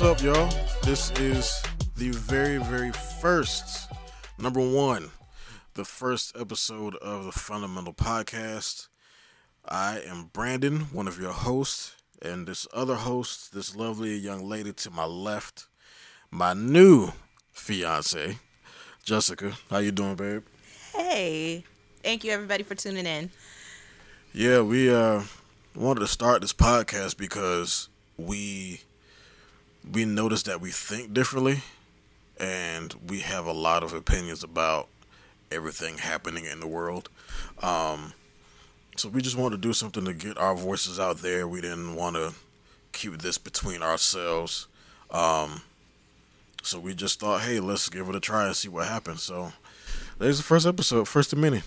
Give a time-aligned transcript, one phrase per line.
[0.00, 0.50] What's up, y'all?
[0.82, 1.62] This is
[1.98, 2.90] the very, very
[3.20, 3.92] first,
[4.38, 5.10] number one,
[5.74, 8.88] the first episode of the Fundamental Podcast.
[9.68, 14.72] I am Brandon, one of your hosts, and this other host, this lovely young lady
[14.72, 15.66] to my left,
[16.30, 17.12] my new
[17.52, 18.38] fiance,
[19.04, 19.52] Jessica.
[19.68, 20.44] How you doing, babe?
[20.94, 21.62] Hey,
[22.02, 23.30] thank you everybody for tuning in.
[24.32, 25.24] Yeah, we uh
[25.76, 28.80] wanted to start this podcast because we
[29.88, 31.62] we notice that we think differently
[32.38, 34.88] and we have a lot of opinions about
[35.50, 37.08] everything happening in the world.
[37.62, 38.14] Um
[38.96, 41.48] so we just wanted to do something to get our voices out there.
[41.48, 42.34] We didn't want to
[42.92, 44.66] keep this between ourselves.
[45.10, 45.62] Um
[46.62, 49.22] so we just thought, hey, let's give it a try and see what happens.
[49.22, 49.52] So
[50.18, 51.62] there's the first episode, first of many.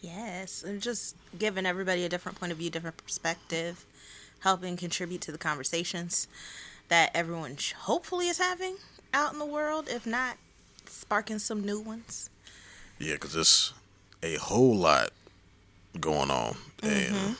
[0.00, 3.84] Yes, and just giving everybody a different point of view, different perspective,
[4.40, 6.28] helping contribute to the conversations
[6.88, 8.76] that everyone sh- hopefully is having
[9.12, 9.88] out in the world.
[9.88, 10.36] If not,
[10.86, 12.30] sparking some new ones.
[12.98, 13.72] Yeah, because there's
[14.22, 15.10] a whole lot
[16.00, 16.56] going on.
[16.82, 17.36] And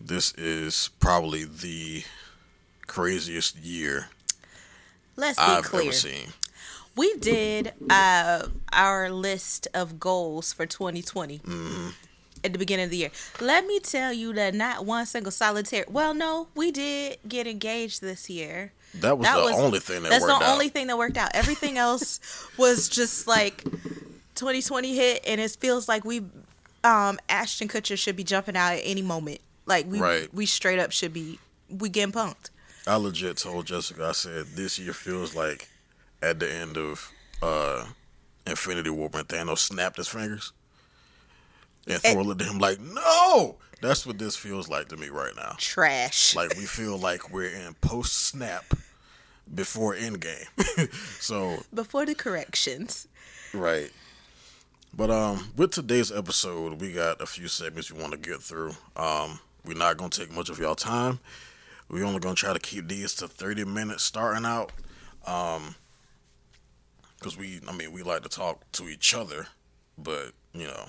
[0.00, 2.04] this is probably the
[2.86, 4.08] craziest year
[5.16, 5.82] Let's be I've clear.
[5.82, 6.28] ever seen.
[6.96, 11.88] We did uh, our list of goals for 2020 Mm-hmm.
[12.48, 13.10] At the beginning of the year.
[13.40, 15.84] Let me tell you that not one single solitary.
[15.88, 18.72] Well, no, we did get engaged this year.
[18.94, 20.52] That was That the was- only thing that That's worked the out.
[20.52, 21.30] only thing that worked out.
[21.34, 22.20] Everything else
[22.56, 23.62] was just like
[24.34, 26.20] 2020 hit, and it feels like we,
[26.84, 29.40] um, Ashton Kutcher should be jumping out at any moment.
[29.66, 30.32] Like we, Right.
[30.32, 32.50] we straight up should be, we getting punked.
[32.86, 35.68] I legit told Jessica, I said, this year feels like
[36.22, 37.10] at the end of
[37.42, 37.84] uh,
[38.46, 40.52] Infinity War when Thanos snapped his fingers.
[41.88, 43.56] And Thor looked at him like, no!
[43.80, 45.54] That's what this feels like to me right now.
[45.58, 46.34] Trash.
[46.34, 48.64] Like we feel like we're in post snap
[49.54, 50.46] before Endgame.
[51.20, 53.06] so Before the corrections.
[53.54, 53.90] right.
[54.94, 58.72] But um, with today's episode, we got a few segments we want to get through.
[58.96, 61.20] Um, we're not gonna take much of y'all time.
[61.88, 64.72] We're only gonna try to keep these to thirty minutes starting out.
[65.26, 65.76] Um,
[67.18, 69.46] because we, I mean, we like to talk to each other,
[69.96, 70.86] but you know,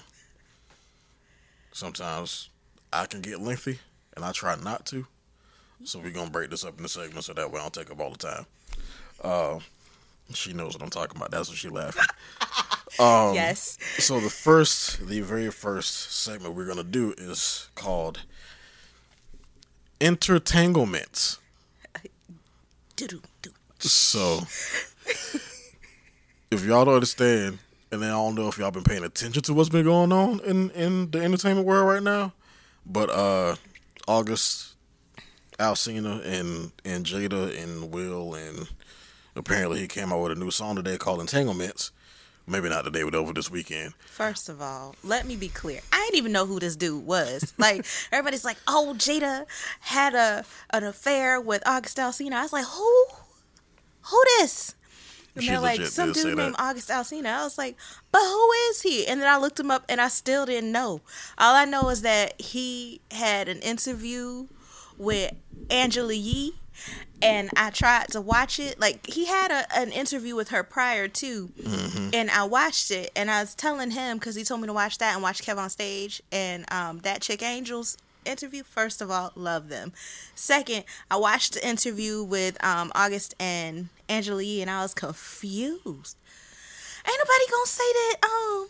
[1.71, 2.49] sometimes
[2.91, 3.79] I can get lengthy,
[4.15, 5.05] and I try not to.
[5.83, 7.99] So we're gonna break this up into segments so that way I don't take up
[7.99, 8.45] all the time.
[9.23, 9.59] Uh,
[10.33, 11.31] she knows what I'm talking about.
[11.31, 12.03] That's what she laughing.
[12.97, 13.77] Um, yes.
[13.99, 18.21] So the first, the very first segment we're gonna do is called
[22.97, 23.21] doo.
[23.77, 24.39] So
[26.51, 27.59] if y'all don't understand,
[27.91, 30.39] and then I don't know if y'all been paying attention to what's been going on
[30.41, 32.33] in in the entertainment world right now,
[32.85, 33.55] but uh
[34.07, 34.75] August,
[35.59, 38.67] Alsina and and Jada and Will and
[39.35, 41.91] apparently he came out with a new song today called Entanglements.
[42.47, 43.93] Maybe not today, but over this weekend.
[44.07, 45.81] First of all, let me be clear.
[45.93, 47.53] I didn't even know who this dude was.
[47.59, 49.45] Like everybody's like, "Oh, Jada
[49.81, 53.05] had a an affair with August Alsina." I was like, "Who?
[54.09, 54.73] Who this?"
[55.35, 56.59] And they're like, "Some dude named that.
[56.59, 57.77] August Alsina." I was like,
[58.11, 61.01] "But who is he?" And then I looked him up, and I still didn't know.
[61.37, 64.47] All I know is that he had an interview
[64.97, 65.33] with
[65.69, 66.55] Angela Yee,
[67.21, 68.79] and I tried to watch it.
[68.79, 71.49] Like he had a, an interview with her prior to,
[72.13, 73.11] and I watched it.
[73.15, 75.57] And I was telling him because he told me to watch that and watch Kev
[75.57, 78.63] on stage and um, that chick Angels interview.
[78.63, 79.93] First of all, love them.
[80.35, 86.17] Second, I watched the interview with um, August and Angela Yee, and I was confused.
[87.07, 88.15] Ain't nobody gonna say that.
[88.23, 88.67] Um,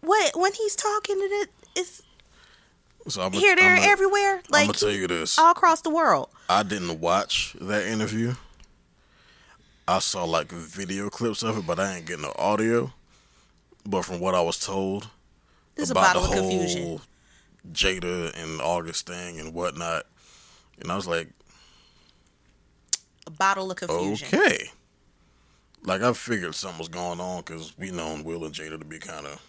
[0.00, 2.02] what when he's talking to it, it's
[3.08, 5.38] So I'm here, there, I'm everywhere, I'm gonna tell you this.
[5.38, 6.28] all across the world.
[6.48, 8.34] I didn't watch that interview.
[9.86, 12.92] I saw like video clips of it, but I ain't getting no audio.
[13.86, 15.08] But from what I was told
[15.74, 17.00] There's a about the whole confusion.
[17.72, 20.04] Jada and August thing and whatnot,
[20.80, 21.28] and I was like,
[23.26, 24.28] A bottle of confusion.
[24.28, 24.70] okay.
[25.82, 28.98] Like I figured something was going on because we known Will and Jada to be
[28.98, 29.40] kind of,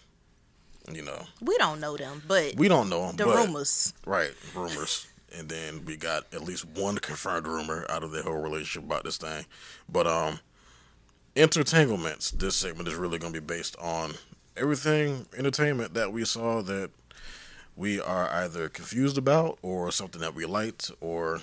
[0.92, 3.94] you know, We don't know them, but we don't know 'em, the but, rumors.
[4.04, 4.32] right?
[4.54, 5.06] Rumors,
[5.36, 9.04] and then we got at least one confirmed rumor out of their whole relationship about
[9.04, 9.46] this thing.
[9.88, 10.40] But um,
[11.34, 12.30] entanglements.
[12.30, 14.14] This segment is really going to be based on
[14.56, 16.90] everything entertainment that we saw that
[17.76, 21.40] we are either confused about or something that we liked or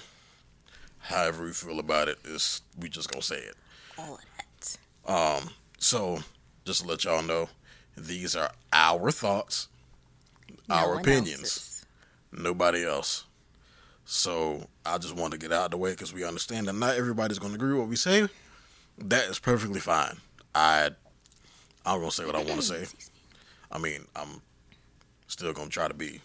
[1.04, 3.56] however we feel about it is we just gonna say it.
[3.98, 4.78] All of that.
[5.12, 6.20] Um, so
[6.66, 7.50] just to let y'all know,
[7.98, 9.68] these are our thoughts,
[10.68, 11.86] No our opinions, else's.
[12.32, 13.26] nobody else.
[14.06, 16.96] So I just want to get out of the way because we understand that not
[16.98, 18.28] everybody's going to agree with what we say.
[18.98, 20.18] That is perfectly fine.
[20.56, 20.90] I
[21.86, 22.86] I'm gonna say what I want to say.
[23.72, 24.42] I mean, I'm
[25.28, 26.22] still gonna try to be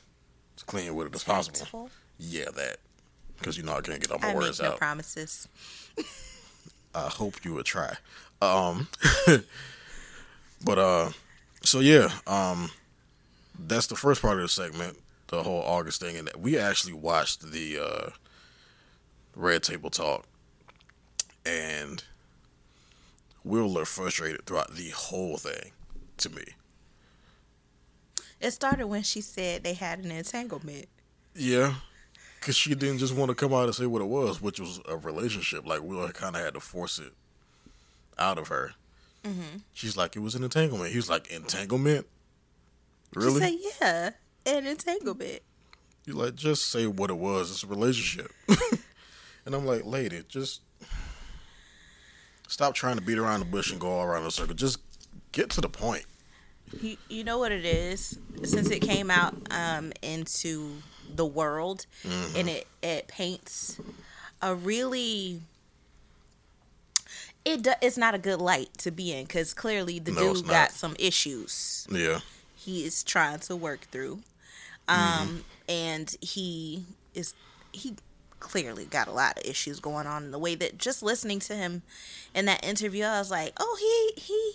[0.56, 1.90] as clean with it as possible.
[2.18, 2.78] Yeah, that
[3.38, 4.78] because you know I can't get all my I make no out.
[4.78, 5.48] promises.
[6.94, 7.96] I hope you would try.
[8.40, 8.88] Um,
[10.64, 11.10] but uh,
[11.62, 12.70] so yeah, um,
[13.58, 14.98] that's the first part of the segment,
[15.28, 18.10] the whole August thing, and we actually watched the uh,
[19.34, 20.26] Red Table Talk,
[21.44, 22.02] and
[23.44, 25.72] we were frustrated throughout the whole thing.
[26.18, 26.42] To me,
[28.40, 30.86] It started when she said they had an entanglement.
[31.36, 31.74] yeah,
[32.38, 34.80] because she didn't just want to come out and say what it was, which was
[34.88, 35.66] a relationship.
[35.66, 37.12] Like we kind of had to force it
[38.18, 38.72] out of her.
[39.24, 39.58] Mm-hmm.
[39.72, 40.90] She's like, it was an entanglement.
[40.90, 42.06] He was like, entanglement.
[43.14, 43.40] Really?
[43.50, 44.14] She said,
[44.46, 45.40] yeah, an entanglement.
[46.04, 47.50] You like just say what it was.
[47.50, 48.32] It's a relationship.
[49.44, 50.62] and I'm like, lady, just
[52.46, 54.54] stop trying to beat around the bush and go all around the circle.
[54.54, 54.78] Just
[55.32, 56.06] get to the point.
[56.80, 58.18] You, you know what it is?
[58.42, 60.72] Since it came out um, into
[61.16, 62.36] the world Mm-hmm.
[62.36, 63.78] and it, it paints
[64.42, 65.40] a really.
[67.44, 70.46] It do, it's not a good light to be in because clearly the No, dude
[70.46, 72.20] got some issues Yeah.
[72.54, 74.20] he is trying to work through.
[74.88, 75.22] Mm-hmm.
[75.22, 76.84] Um, and he
[77.14, 77.34] is
[77.72, 77.94] he
[78.40, 81.54] clearly got a lot of issues going on in the way that just listening to
[81.54, 81.82] him
[82.34, 84.52] in that interview, I was like, oh, he he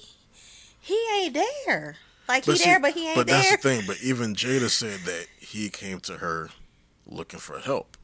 [0.80, 1.96] he ain't there.
[2.28, 3.36] Like he see, there, but he ain't but there.
[3.38, 3.84] But that's the thing.
[3.86, 6.50] But even Jada said that he came to her
[7.06, 7.98] looking for help,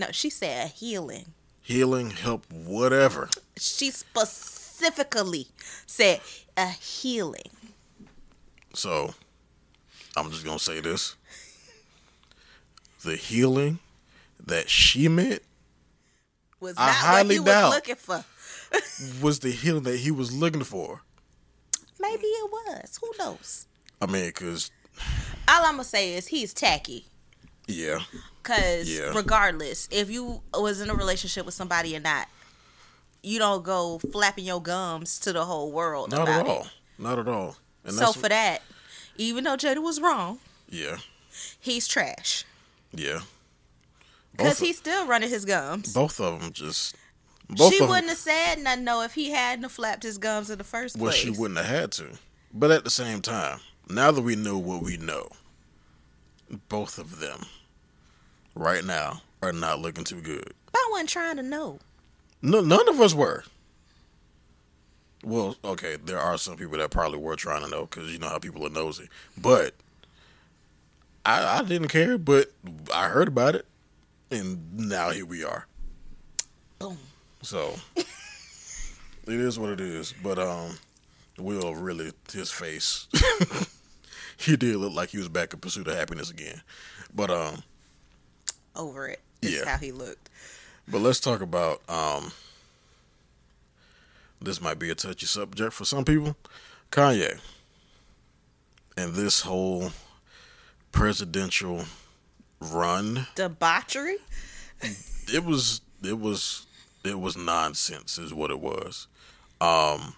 [0.00, 1.26] No, she said healing.
[1.60, 3.28] healing, help, whatever.
[3.58, 5.48] She specifically
[5.86, 6.20] said
[6.56, 7.50] a healing.
[8.74, 9.14] So
[10.16, 11.14] I'm just gonna say this:
[13.04, 13.78] the healing
[14.46, 15.42] that she meant
[16.60, 17.64] Was I not what highly he doubt.
[17.68, 18.24] was looking for.
[19.22, 21.02] was the healing that he was looking for.
[22.00, 22.98] Maybe it was.
[23.00, 23.66] Who knows?
[24.00, 24.70] I mean, because
[25.48, 27.06] All I'm gonna say is he's tacky.
[27.66, 28.00] yeah,
[28.42, 29.12] Cause Yeah.
[29.14, 32.28] regardless, if you was in a relationship with somebody or not,
[33.22, 36.70] you don't go flapping your gums to the whole world not at all, it.
[36.98, 37.56] not at all.
[37.84, 38.62] And So for that,
[39.16, 40.98] even though Jada was wrong, yeah,
[41.60, 42.44] he's trash.
[42.92, 43.20] yeah.
[44.38, 45.92] Cause he's still running his gums.
[45.92, 46.94] both of them just
[47.48, 50.64] both she wouldn't have said nothing though if he hadn't flapped his gums in the
[50.64, 51.24] first Well, place.
[51.24, 52.08] Well, she wouldn't have had to.
[52.52, 55.28] But at the same time, now that we know what we know,
[56.68, 57.46] both of them
[58.54, 60.52] right now are not looking too good.
[60.72, 61.78] But I wasn't trying to know.
[62.42, 63.44] No, none of us were.
[65.24, 68.28] Well, okay, there are some people that probably were trying to know because you know
[68.28, 69.08] how people are nosy.
[69.36, 69.74] But
[71.26, 72.52] I, I didn't care, but
[72.94, 73.66] I heard about it,
[74.30, 75.66] and now here we are.
[76.78, 76.98] Boom.
[77.42, 78.06] So it
[79.26, 80.12] is what it is.
[80.22, 80.78] But um,
[81.38, 83.06] Will really his face.
[84.36, 86.62] he did look like he was back in pursuit of happiness again.
[87.14, 87.62] But um,
[88.76, 89.20] Over it.
[89.42, 89.64] Is Yeah.
[89.70, 90.30] how he looked.
[90.88, 92.32] but let's talk about um.
[94.40, 96.36] This might be a touchy subject for some people.
[96.92, 97.40] Kanye
[98.96, 99.90] and this whole
[100.92, 101.84] presidential
[102.60, 103.26] run.
[103.34, 104.16] Debauchery?
[105.32, 106.66] it was it was
[107.04, 109.06] it was nonsense is what it was.
[109.60, 110.14] Um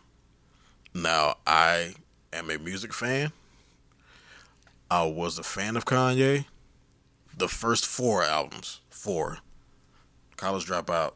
[0.93, 1.95] now i
[2.33, 3.33] am a music fan.
[4.91, 6.45] I was a fan of kanye.
[7.37, 9.39] The first four albums four.
[10.37, 11.13] College dropout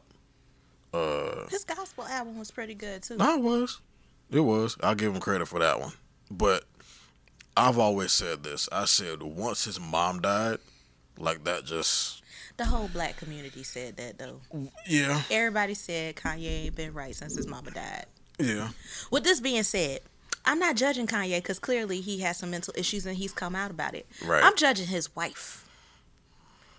[0.93, 3.17] uh His gospel album was pretty good too.
[3.17, 3.81] no it was.
[4.31, 4.77] It was.
[4.81, 5.91] I'll give him credit for that one.
[6.31, 6.63] But
[7.57, 8.67] i've always said this.
[8.71, 10.59] I said once his mom died
[11.17, 12.21] like that just
[12.57, 14.39] The whole black community said that though.
[14.87, 18.05] yeah Everybody said Kanye ain't been right since his mama died.
[18.39, 18.69] yeah
[19.11, 19.99] With this being said,
[20.45, 23.71] I'm not judging Kanye because clearly he has some mental issues and he's come out
[23.71, 24.05] about it.
[24.23, 24.43] Right.
[24.43, 25.67] I'm judging his wife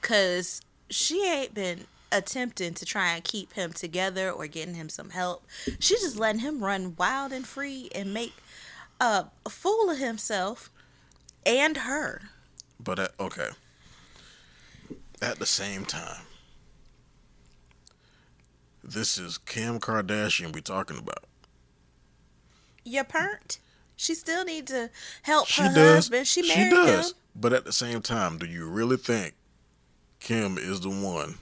[0.01, 1.81] because she ain't been
[2.13, 5.45] attempting to try and keep him together or getting him some help.
[5.81, 8.35] She's just letting him run wild and free and make
[9.01, 10.71] a, a fool of himself
[11.45, 12.23] and her.
[12.79, 13.49] But at, okay.
[15.23, 16.23] At the same time,
[18.85, 21.25] this is Kim Kardashian we talking about.
[22.85, 23.59] You pernt.
[23.97, 24.91] She still need to
[25.23, 25.95] help She her does.
[25.95, 26.27] husband.
[26.29, 27.11] She married does.
[27.11, 27.17] him.
[27.35, 29.35] But at the same time, do you really think
[30.21, 31.37] Kim is the one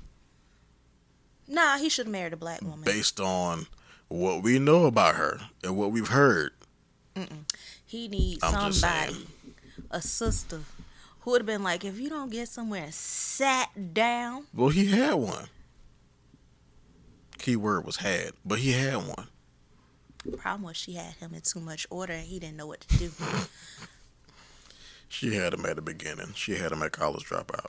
[1.46, 2.82] Nah, he should have married a black woman.
[2.84, 3.66] based on
[4.08, 6.52] what we know about her and what we've heard?
[7.84, 9.26] He needs I'm somebody,
[9.90, 10.60] a sister,
[11.24, 14.44] who would have been like, if you don't get somewhere and sat down.
[14.52, 15.46] Well, he had one.
[17.38, 19.28] Keyword was had, but he had one.
[20.36, 22.96] Problem was she had him in too much order and he didn't know what to
[22.96, 23.10] do.
[25.06, 26.32] She had him at the beginning.
[26.34, 27.66] She had him at College Dropout.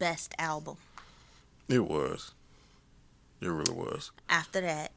[0.00, 0.76] Best album.
[1.68, 2.32] It was.
[3.40, 4.10] It really was.
[4.28, 4.90] After that,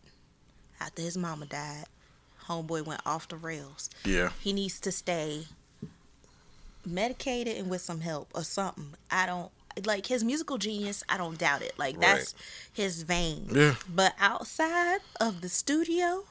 [0.79, 1.85] after his mama died,
[2.47, 3.91] homeboy went off the rails.
[4.03, 4.31] Yeah.
[4.41, 5.45] He needs to stay
[6.85, 8.93] medicated and with some help or something.
[9.11, 9.51] I don't
[9.85, 11.03] like his musical genius.
[11.09, 11.73] I don't doubt it.
[11.77, 12.33] Like that's
[12.71, 13.47] his vein.
[13.51, 13.75] Yeah.
[13.93, 16.23] But outside of the studio,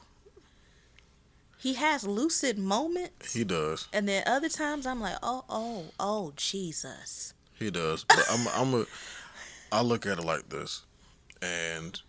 [1.57, 3.87] he has lucid moments, He does.
[3.93, 7.33] and then other times I'm like, oh, oh, oh, Jesus.
[7.57, 8.03] He does.
[8.03, 8.85] But I'm I'm a
[9.71, 10.83] I look at it like this.
[11.41, 11.99] And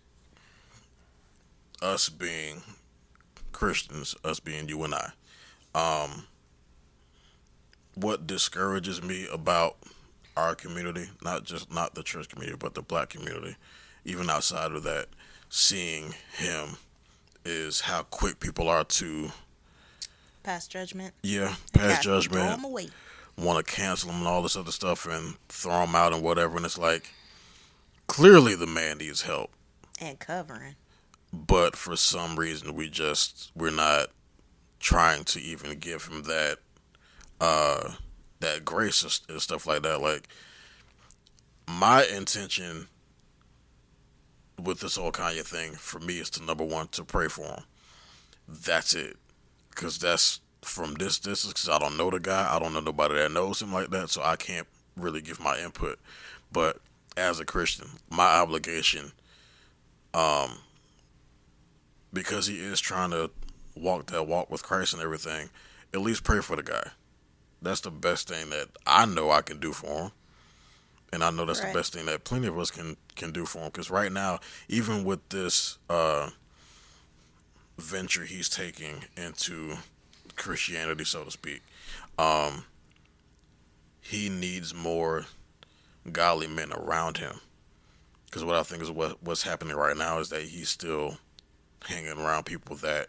[1.81, 2.61] us being
[3.51, 5.11] Christians, us being you and I,
[5.75, 6.25] um
[7.99, 9.77] what discourages me about
[10.35, 13.55] our community, not just not the church community, but the black community,
[14.05, 15.07] even outside of that,
[15.49, 16.77] seeing him
[17.43, 19.31] is how quick people are to
[20.43, 21.13] Pass judgment.
[21.23, 22.61] yeah, pass Throw judgment,
[23.37, 26.55] want to cancel him and all this other stuff and throw him out and whatever.
[26.57, 27.11] And it's like,
[28.07, 29.51] clearly the man needs help,
[29.99, 30.75] And covering.
[31.33, 34.07] but for some reason we just we're not
[34.79, 36.59] trying to even give him that
[37.39, 37.91] uh
[38.39, 40.01] that grace and stuff like that.
[40.01, 40.27] Like
[41.67, 42.87] my intention
[44.61, 47.63] with this whole Kanye thing for me is to number one to pray for him.
[48.47, 49.17] That's it,
[49.69, 51.53] because that's from this distance.
[51.53, 54.09] Because I don't know the guy, I don't know nobody that knows him like that,
[54.09, 55.99] so I can't really give my input.
[56.51, 56.79] But
[57.15, 59.11] as a Christian, my obligation,
[60.13, 60.59] um,
[62.13, 63.29] because he is trying to
[63.75, 65.49] walk that walk with Christ and everything,
[65.93, 66.91] at least pray for the guy.
[67.61, 70.11] That's the best thing that I know I can do for him.
[71.11, 71.71] And I know that's Right.
[71.73, 73.65] the best thing that plenty of us can can do for him.
[73.71, 76.29] Because right now, even with this uh,
[77.77, 79.77] venture he's taking into
[80.35, 81.61] Christianity, so to speak,
[82.19, 82.65] um,
[84.01, 85.25] he needs more
[86.11, 87.39] godly men around him.
[88.25, 91.17] Because what I think is what what's happening right now is that he's still
[91.85, 93.07] hanging around people that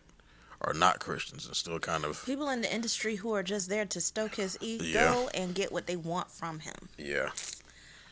[0.61, 3.85] are not Christians and still kind of People in the industry who are just there
[3.87, 5.27] to stoke his ego Yeah.
[5.35, 6.75] and get what they want from him.
[6.97, 7.31] yeah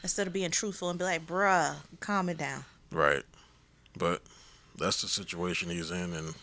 [0.02, 2.64] Instead of being truthful and be like, bruh, calm it down.
[2.92, 3.24] right.
[3.98, 4.22] But
[4.78, 6.34] that's the situation he's in, and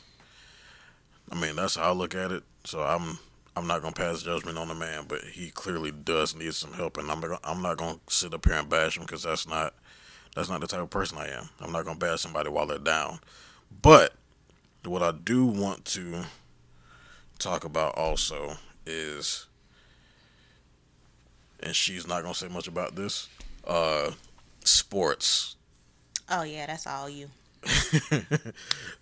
[1.31, 2.43] I mean that's how I look at it.
[2.65, 3.19] So I'm
[3.55, 6.97] I'm not gonna pass judgment on the man, but he clearly does need some help,
[6.97, 9.47] and I'm not gonna, I'm not gonna sit up here and bash him because that's
[9.47, 9.75] not
[10.35, 11.47] that's not the type of person I am.
[11.61, 13.19] I'm not gonna bash somebody while they're down.
[13.83, 14.13] But
[14.91, 16.23] what I do want to
[17.39, 19.47] talk about also is,
[21.61, 23.27] and she's not gonna say much about this.
[23.65, 24.11] Uh,
[24.63, 25.55] sports.
[26.29, 27.29] Oh, yeah, that's all you.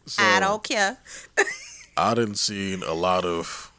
[0.06, 0.98] So, I don't care.
[1.98, 3.72] I didn't see a lot of.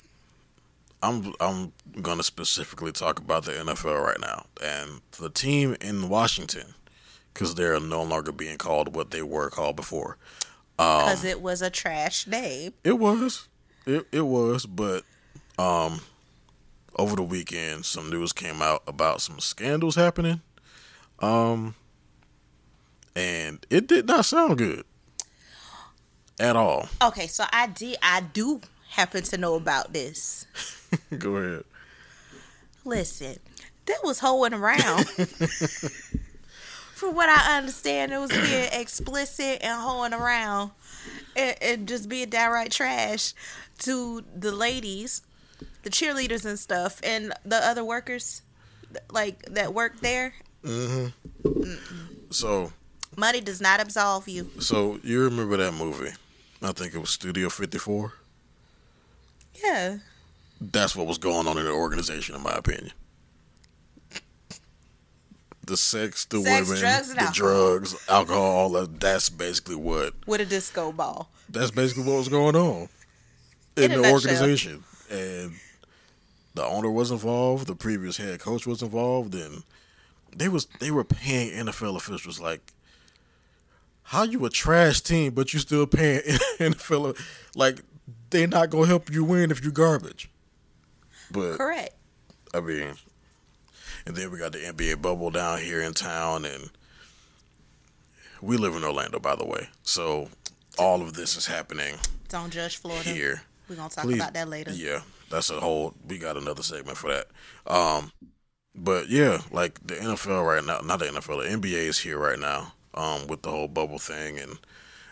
[1.02, 6.74] I'm I'm gonna specifically talk about the NFL right now and the team in Washington
[7.34, 10.16] because they're no longer being called what they were called before.
[10.82, 12.72] Um, Because it was a trash name.
[12.84, 13.48] It was,
[13.86, 15.04] it it was, but
[15.58, 16.00] um,
[16.96, 20.40] over the weekend some news came out about some scandals happening,
[21.20, 21.74] um,
[23.14, 24.84] and it did not sound good
[26.40, 26.88] at all.
[27.00, 28.60] Okay, so I did, I do
[28.90, 30.46] happen to know about this.
[31.18, 31.64] Go ahead.
[32.84, 33.36] Listen,
[33.86, 35.06] that was hoeing around.
[37.02, 40.70] From what I understand, it was being explicit and hoeing around
[41.34, 43.34] and, and just being downright trash
[43.80, 45.22] to the ladies,
[45.82, 48.42] the cheerleaders and stuff, and the other workers
[49.10, 50.34] like that work there.
[50.62, 51.12] Mhm.
[52.30, 52.72] So
[53.16, 54.48] Money does not absolve you.
[54.60, 56.12] So you remember that movie?
[56.62, 58.12] I think it was Studio 54.
[59.60, 59.98] Yeah.
[60.60, 62.92] That's what was going on in the organization, in my opinion.
[65.64, 67.32] The sex, the Sex, women, drugs, the alcohol.
[67.32, 68.86] drugs, alcohol.
[68.86, 70.14] That's basically what.
[70.26, 71.30] With a disco ball.
[71.48, 72.88] That's basically what was going on
[73.76, 75.52] in, In the organization, and
[76.54, 77.66] the owner was involved.
[77.66, 79.62] The previous head coach was involved, and
[80.36, 82.72] they was they were paying NFL officials like,
[84.02, 86.20] how you a trash team, but you still paying
[86.58, 87.18] NFL
[87.54, 87.82] like
[88.30, 90.28] they not gonna help you win if you garbage.
[91.30, 91.94] But Correct.
[92.52, 92.94] I mean,
[94.06, 96.70] and then we got the NBA bubble down here in town, and
[98.40, 99.68] we live in Orlando, by the way.
[99.82, 100.28] So
[100.78, 101.96] all of this is happening
[102.28, 103.08] Don't judge Florida.
[103.08, 103.42] here.
[103.68, 104.72] We're going to talk Please, about that later.
[104.72, 105.94] Yeah, that's a whole.
[106.06, 107.28] We got another segment for that.
[107.66, 108.12] Um,
[108.74, 112.38] but yeah, like the NFL right now, not the NFL, the NBA is here right
[112.38, 112.72] now.
[112.94, 114.58] Um, with the whole bubble thing, and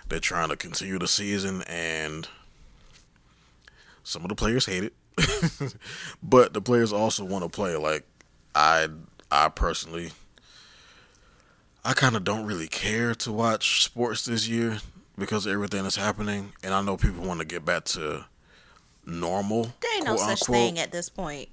[0.08, 2.28] they're trying to continue the season, and
[4.02, 4.94] some of the players hate it,
[6.22, 7.76] but the players also want to play.
[7.76, 8.04] Like
[8.60, 8.88] I,
[9.30, 10.10] I personally,
[11.82, 14.80] I kind of don't really care to watch sports this year
[15.16, 18.26] because of everything that's happening, and I know people want to get back to
[19.06, 19.72] normal.
[19.80, 20.56] There ain't no such unquote.
[20.56, 21.48] thing at this point.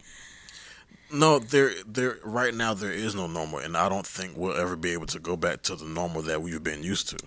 [1.10, 2.18] No, there, there.
[2.26, 5.20] Right now, there is no normal, and I don't think we'll ever be able to
[5.20, 7.18] go back to the normal that we've been used to.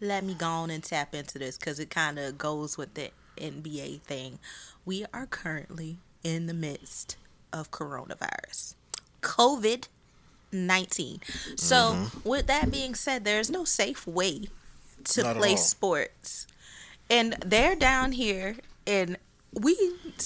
[0.00, 3.10] Let me go on and tap into this because it kind of goes with the
[3.36, 4.38] NBA thing.
[4.86, 7.18] We are currently in the midst
[7.54, 8.74] of coronavirus,
[9.22, 9.86] COVID
[10.52, 11.20] 19.
[11.56, 12.28] So, Mm-hmm.
[12.28, 14.48] with that being said, there's no safe way
[15.04, 16.46] to Not play sports.
[17.10, 18.56] And they're down here,
[18.86, 19.16] and
[19.52, 19.76] we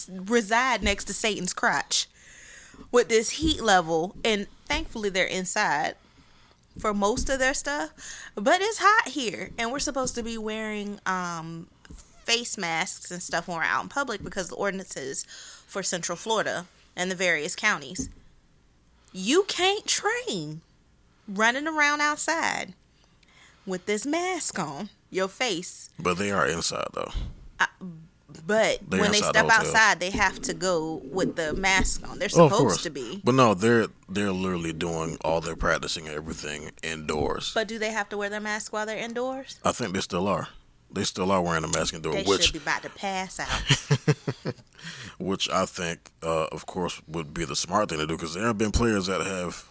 [0.09, 2.07] reside next to Satan's crotch
[2.93, 4.15] with this heat level.
[4.25, 5.95] And thankfully, they're inside
[6.79, 7.91] for most of their stuff.
[8.35, 11.67] But it's hot here, and we're supposed to be wearing um,
[12.25, 15.25] face masks and stuff when we're out in public because the ordinances
[15.67, 16.67] for Central Florida
[16.99, 18.11] and the various counties.
[19.13, 20.61] You can't train
[21.27, 22.75] running around outside
[23.65, 25.89] with this mask on your face.
[25.99, 27.13] But they are inside though.
[28.47, 32.07] But They when they inside the step outside, they have to go with the mask
[32.09, 32.19] on.
[32.19, 32.83] They're Oh, supposed course.
[32.83, 33.21] to be.
[33.25, 37.53] But no, they're they're literally doing all their practicing everything indoors.
[37.55, 39.59] But do they have to wear their mask while they're indoors?
[39.65, 40.49] I think they still are.
[40.91, 44.55] They still are wearing a mask indoors, They which should be about to pass out.
[45.19, 48.47] which I think, uh, of course, would be the smart thing to do because there
[48.47, 49.69] have been players that have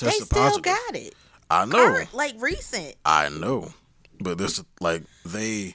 [0.00, 0.62] they still positive.
[0.62, 1.14] got it.
[1.50, 2.94] I know, Current, like recent.
[3.04, 3.72] I know,
[4.20, 5.74] but this like they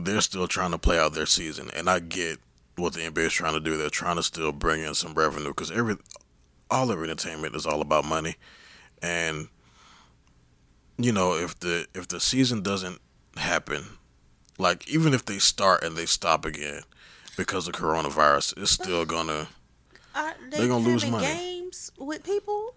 [0.00, 2.38] they're still trying to play out their season, and I get
[2.76, 3.76] what the NBA is trying to do.
[3.76, 5.96] They're trying to still bring in some revenue because every
[6.70, 8.36] all of entertainment is all about money,
[9.02, 9.48] and
[10.96, 13.00] you know if the if the season doesn't
[13.38, 13.84] happen,
[14.58, 16.82] like even if they start and they stop again
[17.36, 19.48] because of coronavirus, it's still gonna
[20.14, 21.26] Are they They gonna lose money.
[21.26, 22.74] games with people?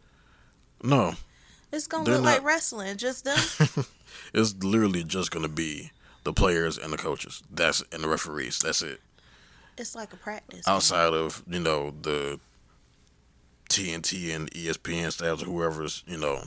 [0.84, 1.13] no.
[1.74, 2.97] It's gonna They're look like wrestling.
[2.97, 3.38] Just them.
[4.34, 5.91] It's literally just gonna be
[6.26, 7.41] the players and the coaches.
[7.50, 8.60] That's and the referees.
[8.60, 9.00] That's it.
[9.78, 10.67] it's like a practice.
[10.67, 10.76] man.
[10.76, 12.39] outside of you know the
[13.69, 16.43] TNT and ESPN staffs or whoever's you know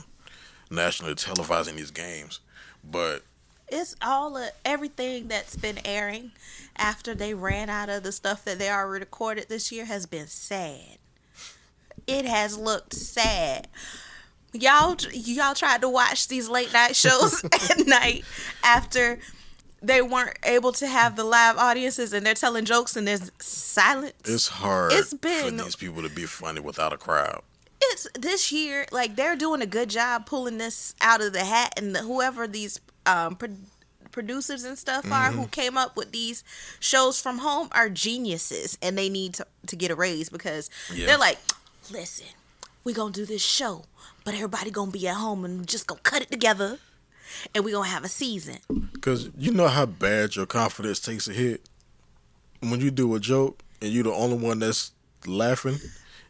[0.69, 2.39] nationally televising these games.
[2.83, 3.23] But
[3.67, 6.31] It's all of everything that's been airing
[6.77, 10.27] after they ran out of the stuff that they already recorded this year has been
[10.27, 10.97] sad.
[12.07, 13.67] It has looked sad.
[14.53, 18.23] Y'all, y'all tried to watch these late night shows at night
[18.63, 19.19] after
[19.81, 24.13] they weren't able to have the live audiences and they're telling jokes and there's silence.
[24.25, 27.41] it's hard It's been- for these people to be funny without a crowd.
[27.91, 31.73] It's this year like they're doing a good job pulling this out of the hat
[31.77, 33.49] and the, whoever these um pro-
[34.11, 35.39] producers and stuff are Mm-hmm.
[35.41, 36.43] who came up with these
[36.79, 41.05] shows from home are geniuses and they need to, to get a raise because Yeah.
[41.07, 41.37] they're like
[41.91, 42.27] listen
[42.83, 43.83] we gonna do this show
[44.23, 46.79] but everybody gonna be at home and just gonna cut it together
[47.53, 48.57] and we gonna have a season
[48.93, 51.67] Because you know how bad your confidence takes a hit
[52.61, 54.91] when you do a joke and you're the only one that's
[55.27, 55.77] laughing.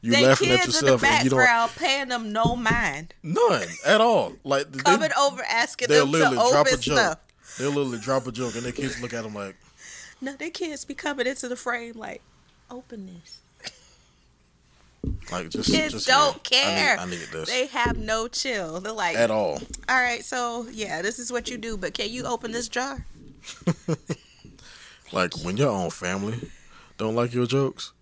[0.06, 3.14] You they laughing at kids in the yourself you don't background paying them no mind
[3.24, 4.34] none at all.
[4.44, 6.98] Like they, coming over asking they'll them to literally drop a open joke.
[6.98, 7.20] stuff
[7.58, 9.56] They'll literally drop a joke and their kids look at them like,
[10.22, 12.22] No, they kids be coming into the frame like,
[12.70, 13.40] open this.
[15.32, 17.00] like just Kids just don't yeah, care.
[17.00, 18.80] I need, I need this They have no chill.
[18.82, 19.60] They're like, at all.
[19.90, 23.06] all right, so yeah, this is what you do, but can you open this jar?
[25.12, 26.50] Like when your own family
[26.98, 27.94] don't like your jokes,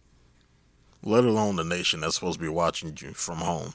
[1.03, 3.73] let alone the nation that's supposed to be watching you from home.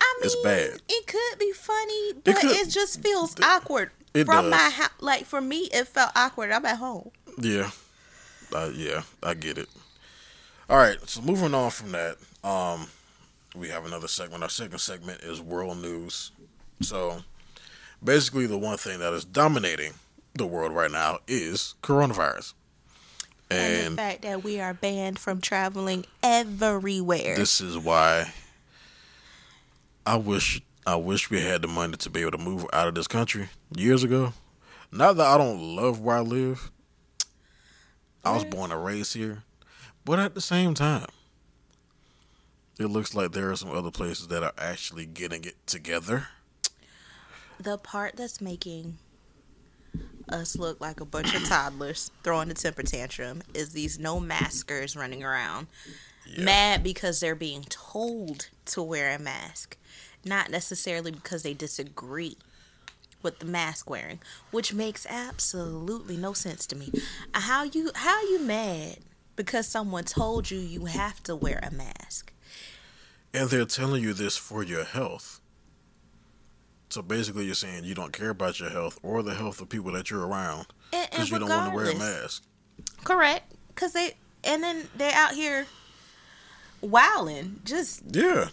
[0.00, 0.80] I mean, It's bad.
[0.88, 3.90] It could be funny, but it, could- just feels awkward.
[4.14, 4.50] it From does.
[4.50, 6.50] my house, like for me, it felt awkward.
[6.52, 7.10] I'm at home.
[7.40, 7.70] Yeah,
[8.54, 9.68] uh, yeah, I get it.
[10.70, 12.88] All right, so moving on from that, um,
[13.54, 14.42] we have another segment.
[14.42, 16.32] Our second segment is world news.
[16.82, 17.22] So,
[18.02, 19.92] basically, the one thing that is dominating
[20.34, 22.54] the world right now is coronavirus,
[23.50, 27.36] And, and the fact that we are banned from traveling everywhere.
[27.36, 28.32] this is why
[30.04, 32.94] I wish I wish we had the money to be able to move out of
[32.94, 34.32] this country years ago.
[34.92, 36.70] Not that I don't love where I live.
[38.24, 39.44] I was born and raised here,
[40.04, 41.06] but at the same time,
[42.78, 46.26] it looks like there are some other places that are actually getting it together.
[47.60, 48.98] the part that's making
[50.28, 54.96] us look like a bunch of toddlers throwing a temper tantrum is these no maskers
[54.96, 55.68] running around
[56.26, 56.42] Yeah.
[56.44, 59.76] mad because they're being told to wear a mask,
[60.24, 62.36] not necessarily because they disagree
[63.22, 64.18] with the mask wearing,
[64.50, 66.92] which makes absolutely no sense to me.
[67.32, 68.98] How you how you mad
[69.36, 72.32] because someone told you you have to wear a mask?
[73.32, 75.40] And they're telling you this for your health.
[76.88, 79.92] So basically, you're saying you don't care about your health or the health of people
[79.92, 82.42] that you're around because you don't want to wear a mask.
[83.04, 85.66] Correct, because they and then they're out here
[86.80, 88.48] wilding, just Yeah.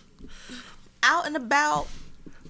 [1.03, 1.87] out and about.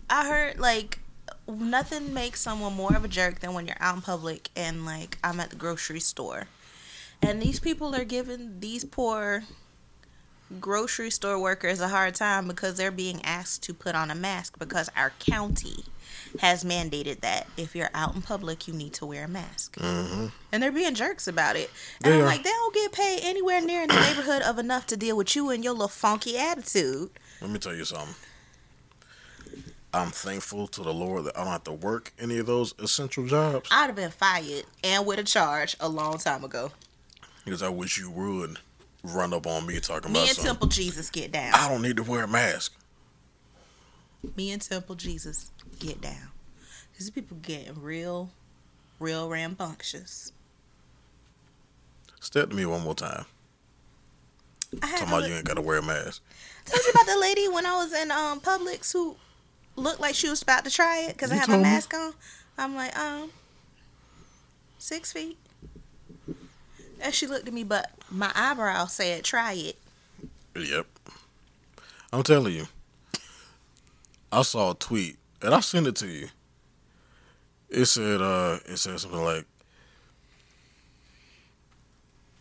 [0.10, 1.00] I heard like
[1.48, 5.18] nothing makes someone more of a jerk than when you're out in public and like
[5.24, 6.48] I'm at the grocery store,
[7.22, 9.44] and these people are giving these poor
[10.60, 14.58] grocery store workers a hard time because they're being asked to put on a mask
[14.60, 15.86] because our county
[16.40, 20.28] has mandated that if you're out in public you need to wear a mask hmm
[20.52, 21.70] and they're being jerks about it.
[22.04, 24.86] And They I'm like, they don't get paid anywhere near in the neighborhood of enough
[24.88, 27.10] to deal with you and your little funky attitude.
[27.42, 28.14] Let me tell you something.
[29.96, 33.26] I'm thankful to the Lord that I don't have to work any of those essential
[33.28, 36.72] jobs I'd have been fired and with a charge a long time ago.
[37.46, 38.58] because I wish you would
[39.04, 40.46] run up on me talking Me about Me and something.
[40.52, 41.54] Temple Jesus get down.
[41.54, 42.74] I don't need to wear a mask.
[44.38, 46.32] Me and Temple Jesus get down.
[46.98, 48.30] These people getting real,
[49.00, 50.32] real rambunctious.
[52.22, 53.26] Step to me one more time.
[54.82, 56.22] I had Talking about you ain't got to wear a mask.
[56.66, 59.18] told you about the lady when I was in um Publix who
[59.76, 61.72] looked like she was about to try it because I had my told me.
[61.72, 62.14] mask on.
[62.58, 63.32] I'm like, um,
[64.78, 65.38] six feet.
[67.02, 69.78] And she looked at me, but my eyebrow said, "Try it."
[70.56, 70.88] Yep.
[72.12, 72.68] I'm telling you.
[74.32, 76.28] I saw a tweet and I sent it to you.
[77.70, 79.46] It said uh it said something like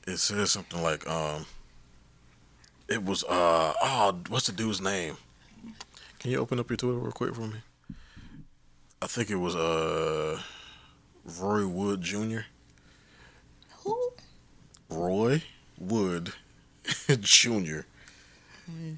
[0.07, 1.45] it said something like um
[2.89, 5.17] it was uh oh what's the dude's name?
[6.19, 7.59] Can you open up your Twitter real quick for me?
[9.03, 10.41] I think it was uh
[11.41, 12.41] Roy Wood Jr.
[13.85, 14.13] Who?
[14.89, 15.43] Roy
[15.79, 16.33] Wood
[17.09, 17.83] Jr.
[18.71, 18.93] Mm-hmm.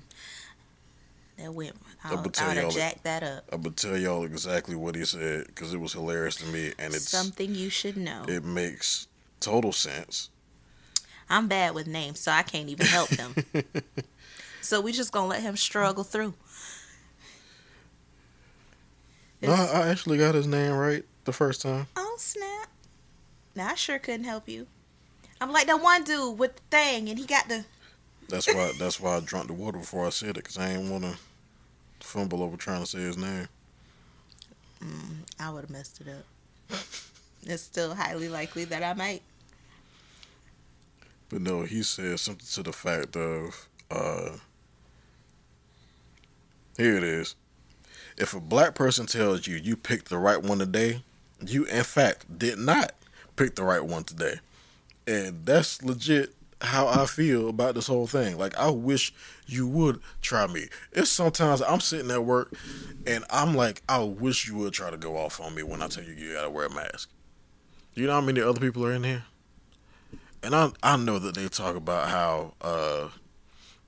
[1.39, 1.75] That went.
[2.05, 3.45] I'll, tell y'all have that- up.
[3.51, 6.95] I'm gonna tell y'all exactly what he said because it was hilarious to me, and
[6.95, 8.25] it's Something you should know.
[8.29, 9.09] it makes
[9.41, 10.31] total sense.
[11.29, 13.35] I'm bad with names, so I can't even help him.
[14.61, 16.35] so we just gonna let him struggle through.
[19.43, 21.87] No, I actually got his name right the first time.
[21.97, 22.69] Oh snap!
[23.55, 24.67] Now I sure couldn't help you.
[25.45, 27.67] I'm like that one dude with the thing, and he got the.
[28.31, 30.91] That's why that's why I drank the water before I said it because I ain't
[30.91, 31.19] want to
[32.01, 33.47] fumble over trying to say his name.
[34.83, 36.79] Mm, I would have messed it up.
[37.43, 39.21] it's still highly likely that I might.
[41.29, 44.39] But no, he said something to the fact of uh
[46.79, 47.35] here it is.
[48.17, 51.03] If a black person tells you you picked the right one today,
[51.45, 52.93] you in fact did not
[53.37, 54.37] pick the right one today.
[55.07, 58.39] And that's legit how I feel about this whole thing.
[58.39, 59.13] Like I wish
[59.47, 60.69] you would try me.
[60.93, 62.55] It's sometimes I'm sitting at work
[63.07, 65.89] and I'm like, I wish you would try to go off on me when I
[65.89, 67.11] tell you you gotta wear a mask.
[67.95, 69.25] You know how many other people are in here?
[70.45, 73.09] and I I know that they talk about how uh,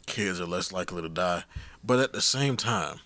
[0.07, 1.45] kids are less likely to die,
[1.85, 3.01] but at the same time,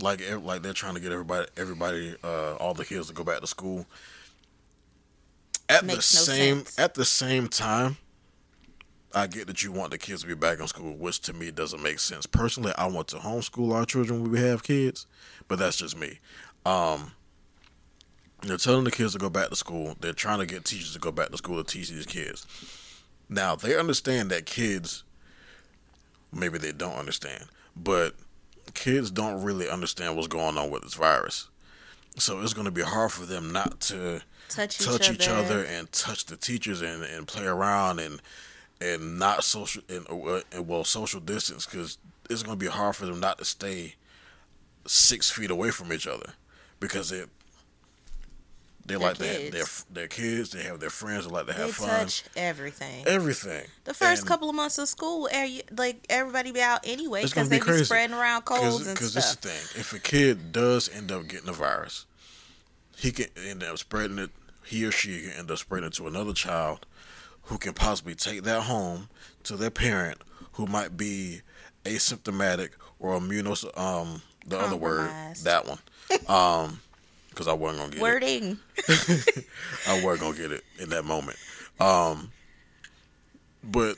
[0.00, 3.40] like like they're trying to get everybody everybody uh, all the kids to go back
[3.40, 3.86] to school.
[5.70, 7.96] At the no same at the same time,
[9.14, 11.50] I get that you want the kids to be back in school, which to me
[11.50, 12.26] doesn't make sense.
[12.26, 15.06] Personally, I want to homeschool our children when we have kids,
[15.48, 16.18] but that's just me.
[16.66, 17.12] Um,
[18.42, 19.96] they're telling the kids to go back to school.
[20.00, 22.46] They're trying to get teachers to go back to school to teach these kids.
[23.28, 25.04] Now, they understand that kids,
[26.32, 27.44] maybe they don't understand,
[27.76, 28.14] but
[28.74, 31.48] kids don't really understand what's going on with this virus.
[32.16, 35.12] So it's going to be hard for them not to Touch each touch other.
[35.14, 38.20] each other and touch the teachers and, and play around and
[38.80, 42.96] and not social and, uh, and well social distance because it's going to be hard
[42.96, 43.94] for them not to stay
[44.86, 46.32] six feet away from each other
[46.80, 47.28] because it
[48.86, 49.50] they They're like kids.
[49.54, 49.64] their
[50.02, 53.06] their kids they have their friends they like to have They fun touch everything.
[53.06, 57.20] everything The first And- couple of months of school, er- like everybody be out anyway
[57.22, 59.80] because gonna be they be spreading around colds and Because this is the thing.
[59.80, 62.06] If a kid does end up getting the virus,
[62.96, 64.30] he can end up spreading it.
[64.64, 66.86] He or she can end up spreading it to another child,
[67.44, 69.08] who can possibly take that home
[69.44, 70.18] to their parent,
[70.52, 71.40] who might be
[71.84, 73.64] asymptomatic or immunos.
[73.78, 75.10] Um, the other word,
[75.44, 75.78] that one.
[76.28, 76.80] Um,
[77.28, 78.58] because I wasn't gonna get Wording.
[78.76, 79.46] it.
[79.88, 81.38] I wasn't gonna get it in that moment.
[81.78, 82.32] Um,
[83.62, 83.96] but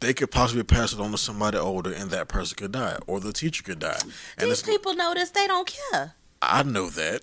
[0.00, 3.20] they could possibly pass it on to somebody older, and that person could die, or
[3.20, 4.00] the teacher could die.
[4.38, 5.30] And These people know this.
[5.30, 6.14] They don't care.
[6.42, 7.22] I know that.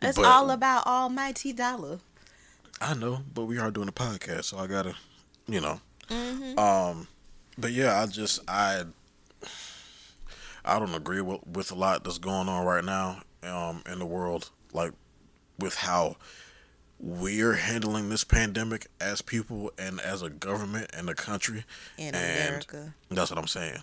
[0.00, 1.98] It's But- all about almighty dollar.
[2.80, 4.94] I know, but we are doing a podcast, so I gotta,
[5.48, 5.80] you know.
[6.08, 6.58] Mm-hmm.
[6.58, 7.08] Um,
[7.58, 8.84] but yeah, I just I
[10.64, 14.06] I don't agree with with a lot that's going on right now um in the
[14.06, 14.92] world, like
[15.58, 16.16] with how
[17.00, 21.64] we're handling this pandemic as people and as a government and a country.
[21.96, 22.94] In and America.
[23.10, 23.82] That's what I'm saying,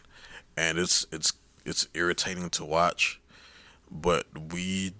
[0.56, 1.34] and it's it's
[1.66, 3.20] it's irritating to watch,
[3.92, 4.94] but we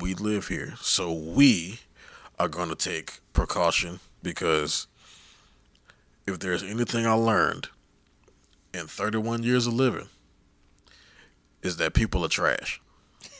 [0.00, 1.80] we live here, so we
[2.38, 4.86] are going to take precaution because
[6.26, 7.68] if there's anything I learned
[8.74, 10.08] in 31 years of living,
[11.62, 12.80] is that people are trash.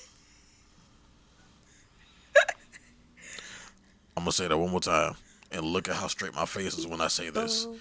[4.17, 5.15] I'm gonna say that one more time,
[5.51, 7.67] and look at how straight my face is when I say this.
[7.69, 7.77] Oh,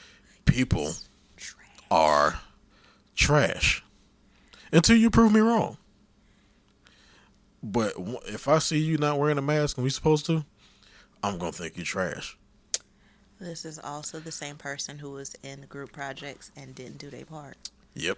[0.45, 0.93] People
[1.37, 1.55] trash.
[1.91, 2.39] are
[3.15, 3.83] trash
[4.71, 5.77] until you prove me wrong.
[7.63, 7.93] But
[8.25, 10.45] if I see you not wearing a mask and we supposed to,
[11.23, 12.37] I'm gonna think you trash.
[13.39, 17.09] This is also the same person who was in the group projects and didn't do
[17.09, 17.57] their part.
[17.95, 18.17] Yep.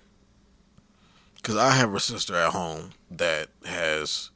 [1.35, 4.29] Because I have a sister at home that has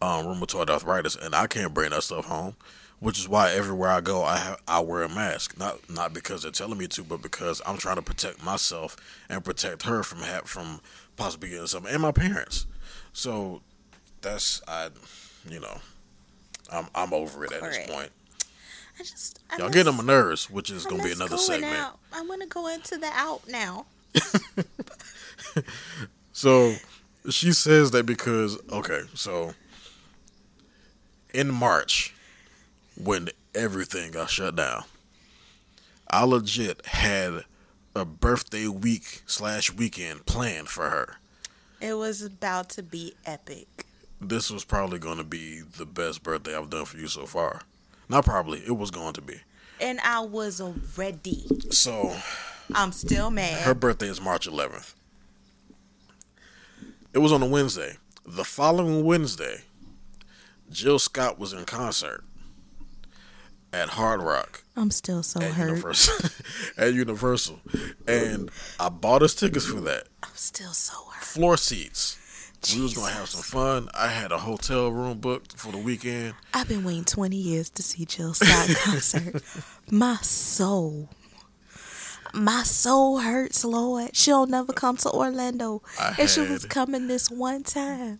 [0.00, 2.56] um, rheumatoid arthritis, and I can't bring that stuff home.
[3.00, 5.56] Which is why everywhere I go, I have, I wear a mask.
[5.56, 8.96] Not not because they're telling me to, but because I'm trying to protect myself
[9.28, 10.80] and protect her from ha- from
[11.16, 12.66] possibly getting something, and my parents.
[13.12, 13.62] So
[14.22, 14.88] that's I,
[15.48, 15.78] you know,
[16.72, 17.86] I'm I'm over it at Correct.
[17.86, 18.10] this point.
[19.00, 21.76] I just I Y'all getting on my nerves, which is gonna be another going segment.
[21.76, 21.98] Out.
[22.12, 23.86] I want to go into the out now.
[26.38, 26.76] So
[27.28, 29.54] she says that because okay, so
[31.34, 32.14] in March
[32.96, 34.84] when everything got shut down,
[36.08, 37.42] I legit had
[37.96, 41.16] a birthday week slash weekend planned for her.
[41.80, 43.86] It was about to be epic.
[44.20, 47.62] This was probably going to be the best birthday I've done for you so far.
[48.08, 49.40] Not probably, it was going to be.
[49.80, 51.46] And I was already.
[51.70, 52.16] So
[52.74, 53.62] I'm still mad.
[53.62, 54.94] Her birthday is March 11th.
[57.12, 57.96] It was on a Wednesday.
[58.26, 59.62] The following Wednesday,
[60.70, 62.24] Jill Scott was in concert
[63.72, 65.68] at Hard Rock I'm still so at hurt.
[65.70, 66.30] Universal.
[66.78, 67.60] at Universal,
[68.06, 70.04] and I bought us tickets for that.
[70.22, 71.24] I'm still so hurt.
[71.24, 72.16] Floor seats.
[72.74, 73.88] We was gonna have some fun.
[73.94, 76.34] I had a hotel room booked for the weekend.
[76.52, 79.42] I've been waiting 20 years to see Jill Scott concert.
[79.90, 81.08] My soul.
[82.34, 84.14] My soul hurts, Lord.
[84.14, 85.82] She'll never come to Orlando.
[85.98, 88.18] I and she was coming this one time.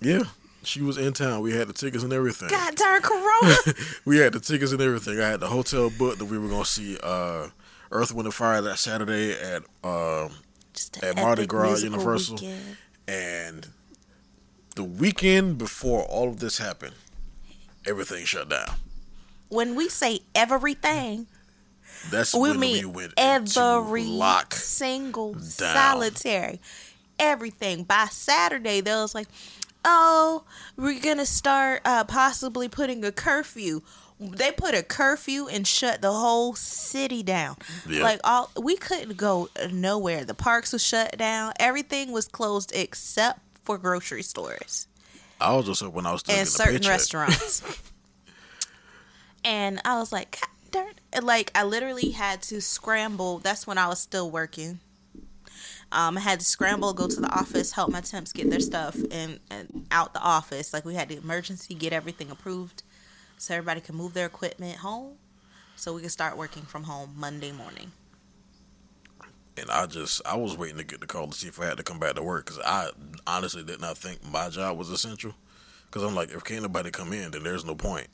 [0.00, 0.24] Yeah,
[0.62, 1.40] she was in town.
[1.40, 2.48] We had the tickets and everything.
[2.48, 3.54] God darn Corona.
[4.04, 5.20] we had the tickets and everything.
[5.20, 7.48] I had the hotel booked that we were gonna see uh,
[7.90, 10.32] Earth, Wind, and Fire that Saturday at um,
[10.74, 12.34] Just At Mardi Gras, Universal.
[12.36, 12.76] weekend.
[13.08, 13.68] and
[14.76, 16.94] the weekend before all of this happened,
[17.86, 18.76] everything shut down.
[19.48, 21.26] When we say everything,
[22.10, 24.54] That's we when mean we went every lock.
[24.54, 25.42] single down.
[25.42, 26.60] solitary
[27.18, 29.26] everything by saturday they was like
[29.86, 30.44] oh
[30.76, 33.80] we're gonna start uh, possibly putting a curfew
[34.20, 37.56] they put a curfew and shut the whole city down
[37.88, 38.02] Yeah.
[38.02, 43.40] like all we couldn't go nowhere the parks was shut down everything was closed except
[43.66, 44.86] for grocery stores
[45.40, 47.62] I was just hoping I was and certain restaurants.
[49.44, 53.38] and I was like, God darn like I literally had to scramble.
[53.38, 54.80] That's when I was still working.
[55.92, 58.96] Um, I had to scramble, go to the office, help my temps get their stuff
[59.12, 60.72] and, and out the office.
[60.72, 62.82] Like we had to emergency get everything approved,
[63.38, 65.12] so everybody can move their equipment home,
[65.76, 67.92] so we could start working from home Monday morning.
[69.58, 71.78] And I just I was waiting to get the call to see if I had
[71.78, 72.90] to come back to work because I
[73.26, 75.34] honestly did not think my job was essential.
[75.86, 78.08] Because I'm like, if can't nobody come in, then there's no point.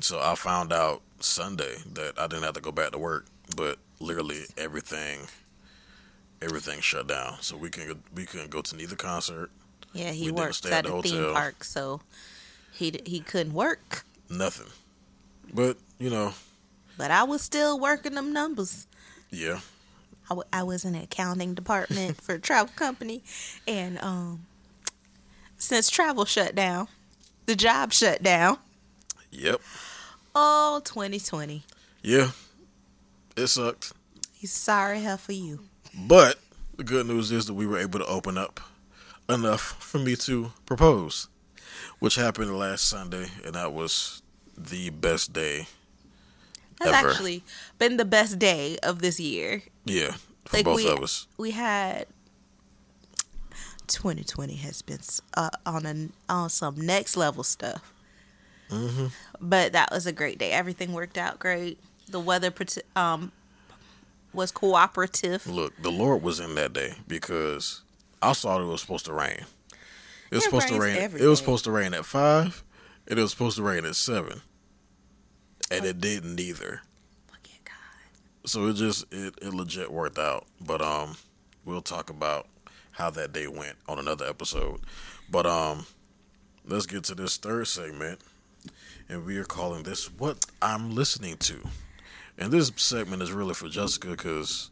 [0.00, 3.78] So I found out Sunday that I didn't have to go back to work, but
[4.00, 5.20] literally everything,
[6.42, 7.36] everything shut down.
[7.40, 9.50] So we can we couldn't go to neither concert,
[9.92, 12.00] Yeah, he We didn't works stay at the a theme park, so
[12.72, 14.04] he he couldn't work.
[14.28, 14.72] nothing.
[15.54, 16.34] But you know,
[16.98, 18.86] But I was still working them numbers.
[19.30, 19.60] yeah,
[20.26, 23.22] I, w- I was in the accounting department for a travel company,
[23.66, 24.46] and um,
[25.58, 26.88] since travel shut down,
[27.46, 28.58] the job shut down.
[29.30, 29.60] yep,
[30.34, 31.62] Oh, 2020.
[32.02, 32.30] yeah,
[33.36, 33.92] it sucked.
[34.34, 35.60] He's sorry hell for you.
[36.06, 36.38] But
[36.76, 38.60] the good news is that we were able to open up
[39.28, 41.28] enough for me to propose.
[41.98, 44.22] which happened last Sunday, and that was
[44.56, 45.66] the best day.
[46.80, 47.08] That's ever.
[47.10, 47.42] actually
[47.78, 49.62] been the best day of this year.
[49.86, 50.12] Yeah,
[50.44, 51.26] for Like both we, of us.
[51.38, 52.06] we had
[53.86, 54.98] 2020 has been
[55.34, 57.92] uh, on a on some next level stuff.
[58.68, 59.06] hmm
[59.40, 60.50] But that was a great day.
[60.50, 61.78] Everything worked out great.
[62.08, 62.52] The weather
[62.94, 63.32] um
[64.32, 65.46] was cooperative.
[65.46, 67.82] Look, the Lord was in that day because
[68.20, 69.44] I thought it was supposed to rain.
[70.30, 70.96] It was It supposed to rain.
[70.96, 72.62] It was supposed to rain at five.
[73.06, 74.42] and It was supposed to rain at seven,
[75.70, 76.82] and it didn't either.
[78.54, 78.66] Look at God.
[78.66, 80.46] So it just it, it legit worked out.
[80.60, 81.16] But um,
[81.64, 82.46] we'll talk about
[82.92, 84.80] how that day went on another episode.
[85.30, 85.86] But um,
[86.66, 88.20] let's get to this third segment,
[89.08, 91.60] and we are calling this "What I'm Listening to."
[92.38, 94.70] And this segment is really for Jessica because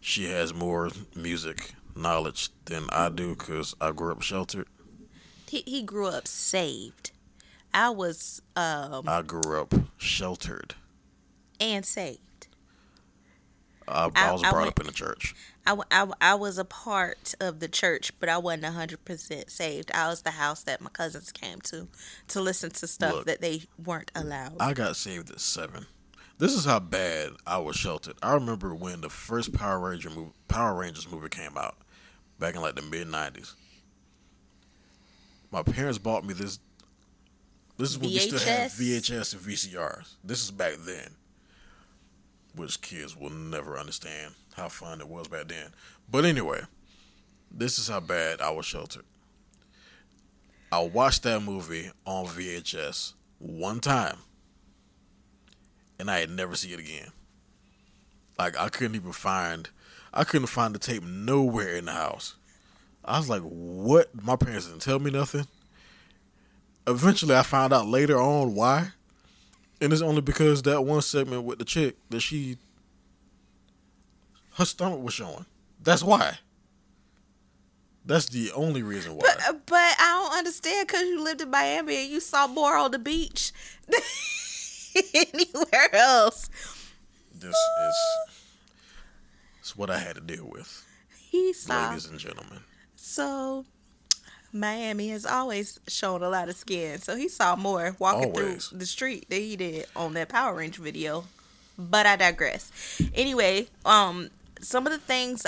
[0.00, 4.66] she has more music knowledge than I do because I grew up sheltered.
[5.48, 7.12] He he grew up saved.
[7.72, 10.74] I was um I grew up sheltered.
[11.60, 12.20] and saved.
[13.88, 15.34] I, I I- was I brought went- up in the church.
[15.68, 15.76] I
[16.20, 19.90] I was a part of the church, but I wasn't hundred percent saved.
[19.92, 21.88] I was the house that my cousins came to
[22.28, 23.26] to listen to stuff Look.
[23.26, 24.56] that they weren't allowed.
[24.60, 25.86] I got saved at seven.
[26.38, 28.14] This is how bad I was sheltered.
[28.22, 31.76] I remember when the first Power Ranger movie, Power Rangers movie came out,
[32.38, 33.54] back in like the mid '90s.
[35.50, 36.58] My parents bought me this.
[37.78, 39.00] This is when we still had VHS?
[39.10, 40.14] VHS and VCRs.
[40.24, 41.10] This is back then,
[42.56, 45.72] which kids will never understand how fun it was back then.
[46.10, 46.62] But anyway,
[47.50, 49.04] this is how bad I was sheltered.
[50.72, 54.18] I watched that movie on VHS one time
[55.98, 57.10] and I had never see it again.
[58.38, 59.68] Like I couldn't even find,
[60.12, 62.34] I couldn't find the tape nowhere in the house.
[63.04, 65.46] I was like, "What?" My parents didn't tell me nothing.
[66.86, 68.88] Eventually, I found out later on why,
[69.80, 72.56] and it's only because that one segment with the chick that she,
[74.54, 75.46] her stomach was showing.
[75.82, 76.38] That's why.
[78.04, 79.22] That's the only reason why.
[79.22, 82.76] but uh, but I don't understand because you lived in Miami and you saw more
[82.76, 83.52] on the beach
[83.88, 84.00] than
[85.12, 86.48] anywhere else.
[87.34, 87.94] this is,
[89.58, 90.86] it's what I had to deal with,
[91.30, 92.60] He saw ladies and gentlemen.
[92.94, 93.64] so.
[94.60, 98.68] Miami has always shown a lot of skin, so he saw more walking Always.
[98.68, 101.24] through the street than he did on that Power Range video.
[101.78, 102.72] But I digress.
[103.14, 105.44] Anyway, um, some of the things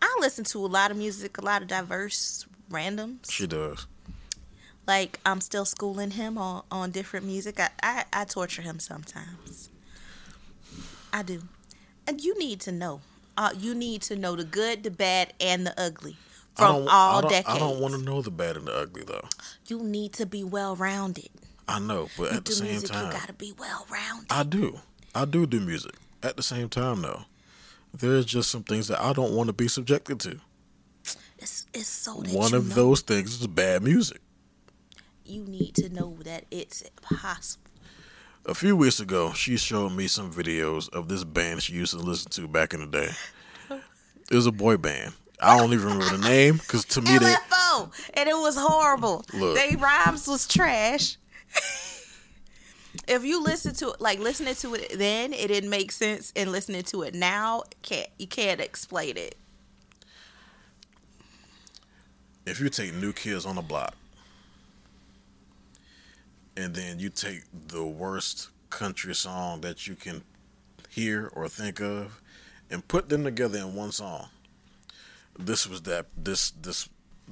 [0.00, 3.30] I listen to a lot of music, a lot of diverse randoms.
[3.30, 3.86] She does.
[4.86, 7.60] Like I'm still schooling him on on different music.
[7.60, 9.68] I I, I torture him sometimes.
[11.12, 11.42] I do,
[12.06, 13.02] and you need to know.
[13.36, 16.16] Uh, you need to know the good, the bad, and the ugly
[16.56, 17.48] from all I decades.
[17.48, 19.26] I don't want to know the bad and the ugly though.
[19.66, 21.28] You need to be well rounded.
[21.68, 24.26] I know, but You at the same music, time, you gotta be well rounded.
[24.30, 24.80] I do.
[25.14, 25.94] I do do music.
[26.22, 27.22] At the same time, though,
[27.94, 30.40] there's just some things that I don't want to be subjected to.
[31.38, 32.74] It's it's so that One of know.
[32.74, 34.20] those things is bad music.
[35.24, 37.64] You need to know that it's possible.
[38.46, 41.98] A few weeks ago, she showed me some videos of this band she used to
[41.98, 43.10] listen to back in the day.
[44.30, 45.12] It was a boy band.
[45.40, 49.24] I don't even remember the name because to me they LFO, and it was horrible.
[49.32, 49.56] Look.
[49.56, 51.16] They rhymes was trash.
[53.08, 56.52] if you listen to it, like listening to it then, it didn't make sense, and
[56.52, 59.36] listening to it now, can't you can't explain it.
[62.50, 63.94] if you take New Kids on the Block
[66.56, 70.22] and then you take the worst country song that you can
[70.88, 72.20] hear or think of
[72.70, 74.28] and put them together in one song,
[75.46, 76.88] this was that this this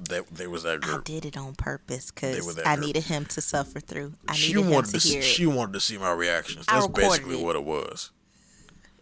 [0.09, 2.85] that they was that I did it on purpose because I group.
[2.87, 4.13] needed him to suffer through.
[4.27, 6.65] I She needed him wanted to to hear see, she wanted to see my reactions.
[6.65, 7.43] That's basically it.
[7.43, 8.11] what it was.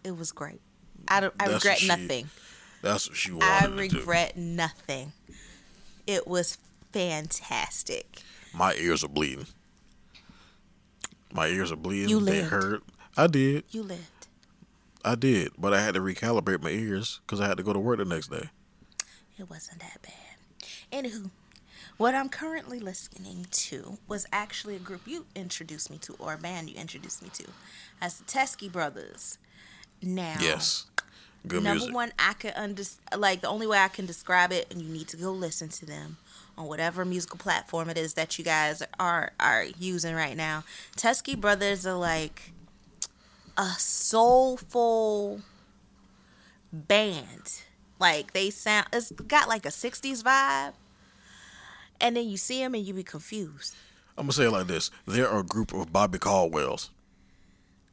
[0.04, 0.62] It was great.
[1.08, 1.34] I don't.
[1.40, 2.30] I That's regret she nothing.
[2.82, 3.98] That's what she wanted I to do.
[4.00, 5.12] regret nothing.
[6.08, 6.58] It was
[6.94, 8.22] fantastic.
[8.54, 9.46] My ears are bleeding.
[11.34, 12.10] My ears are bleeding.
[12.10, 12.50] You they lived.
[12.50, 12.84] hurt.
[13.16, 13.66] I did.
[13.72, 14.28] You lived.
[15.04, 17.80] I did, but I had to recalibrate my ears because I had to go to
[17.80, 18.50] work the next day.
[19.40, 20.14] It wasn't that bad.
[20.92, 21.30] Anywho,
[21.98, 26.38] what I'm currently listening to was actually a group you introduced me to, or a
[26.38, 27.46] band you introduced me to,
[28.02, 29.38] as the Teskey Brothers.
[30.02, 30.86] Now, Yes,
[31.48, 31.96] good number music.
[31.96, 33.22] one, I can understand.
[33.22, 35.86] Like the only way I can describe it, and you need to go listen to
[35.86, 36.18] them
[36.58, 40.64] on whatever musical platform it is that you guys are are using right now.
[40.96, 42.52] Teskey Brothers are like
[43.58, 45.42] a soulful
[46.72, 47.62] band.
[48.00, 50.74] Like they sound, it's got like a '60s vibe,
[52.00, 53.76] and then you see them and you be confused.
[54.18, 56.90] I'm gonna say it like this: There are a group of Bobby Caldwells.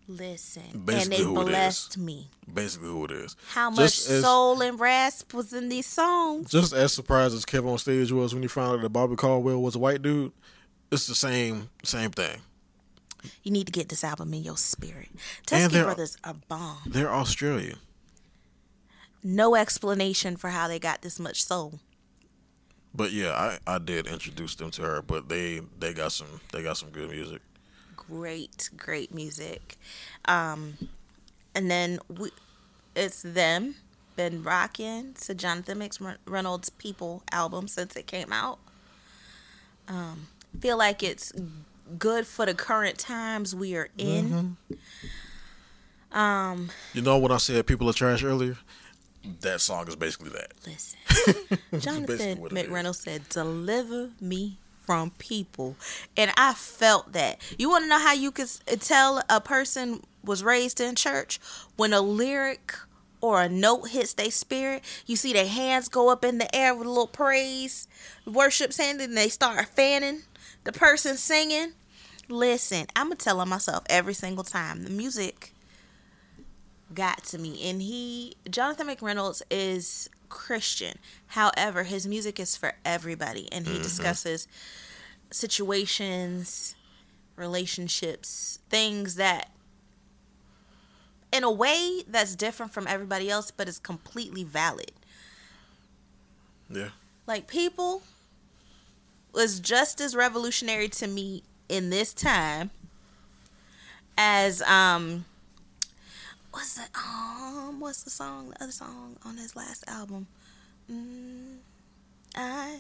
[0.07, 1.49] Listen, Basically and they who it is.
[1.49, 2.29] blessed me.
[2.53, 3.37] Basically, who it is.
[3.49, 6.51] How much as- soul and rasp was in these songs?
[6.51, 9.63] Just as surprised as Kevin on stage was when he found out that Bobby Caldwell
[9.63, 10.33] was a white dude,
[10.93, 12.43] it's the same same thing.
[13.43, 15.09] You need to get this album in your spirit.
[15.47, 16.77] Teskey Brothers are bomb.
[16.85, 17.79] They're Australian.
[19.25, 21.81] No explanation for how they got this much soul.
[22.95, 26.63] But yeah, I, I did introduce them to her, but they they got some they
[26.63, 27.41] got some good music.
[27.97, 29.77] Great, great music.
[30.27, 30.75] Um,
[31.55, 32.31] and then we,
[32.95, 33.77] it's them
[34.15, 35.17] been rocking.
[35.29, 38.59] A Jonathan McReynolds People album since it came out.
[39.89, 40.29] Um,
[40.61, 41.33] feel like it's
[41.99, 44.57] good for the current times we are in.
[46.13, 48.57] Um, You know when I said people are trash earlier?
[49.41, 50.53] That song is basically that.
[50.67, 50.99] listen,
[51.81, 52.67] Jonathan what it is.
[52.71, 55.77] McReynolds said, "Deliver me." From people,
[56.15, 57.41] and I felt that.
[57.59, 58.51] You want to know how you could
[58.81, 61.41] tell a person was raised in church
[61.77, 62.75] when a lyric
[63.23, 64.85] or a note hits their spirit.
[65.07, 67.89] You see their hands go up in the air with a little praise,
[68.27, 70.25] worship hand, and they start fanning
[70.65, 71.73] the person singing.
[72.29, 75.54] Listen, I'm gonna tell myself every single time the music
[76.95, 77.69] got to me.
[77.69, 80.99] And he, Jonathan McReynolds, is Christian.
[81.29, 84.49] However, his music is for everybody, and he discusses
[85.31, 86.75] situations,
[87.37, 89.51] relationships, things that,
[91.33, 94.93] in a way, that's different from everybody else, but is completely valid.
[96.71, 96.91] Yeah.
[97.27, 98.03] Like people
[99.33, 102.71] was just as revolutionary to me in this time
[104.17, 105.25] as um
[106.55, 110.27] what's the um what's the song the other song on his last album
[110.91, 111.57] mm,
[112.37, 112.79] i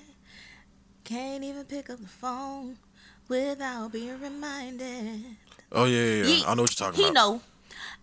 [1.02, 2.76] can't even pick up the phone
[3.28, 5.24] without being reminded
[5.76, 6.24] Oh yeah, yeah, yeah.
[6.28, 7.14] Ye- I know what you're talking he about.
[7.14, 7.40] know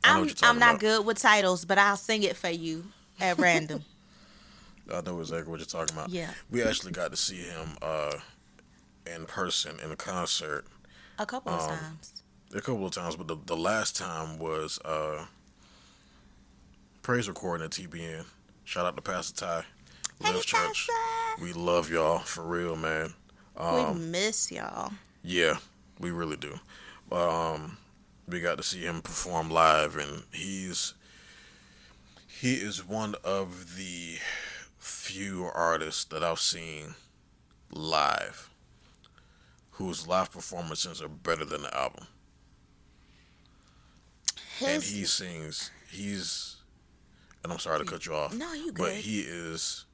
[0.03, 0.79] I know i'm what you're talking i'm not about.
[0.81, 2.83] good with titles but i'll sing it for you
[3.19, 3.85] at random
[4.93, 6.09] I know exactly what you're talking about.
[6.09, 6.31] Yeah.
[6.49, 8.15] We actually got to see him uh,
[9.05, 10.65] in person in a concert
[11.17, 14.79] a couple of Um, times a couple of times, but the, the last time was
[14.83, 15.23] uh,
[17.01, 18.25] praise recording at TBN.
[18.63, 19.63] Shout out to Pastor Ty,
[20.23, 20.87] Hey, Live Church.
[20.87, 21.43] Pastor.
[21.43, 23.13] We love y'all for real, man.
[23.57, 24.91] we Um, miss y'all
[25.23, 25.57] yeah,
[25.99, 26.59] we really do.
[27.11, 27.77] Um,
[28.27, 30.93] we got to see him perform live, and he's
[32.27, 34.17] he is one of the
[34.79, 36.95] few artists that I've seen
[37.71, 38.49] live
[39.71, 42.05] whose live performances are better than the album.
[44.65, 45.69] and he sings.
[45.91, 46.50] He's,
[47.43, 48.33] and I'm sorry to cut you off.
[48.35, 49.85] No, you But he is.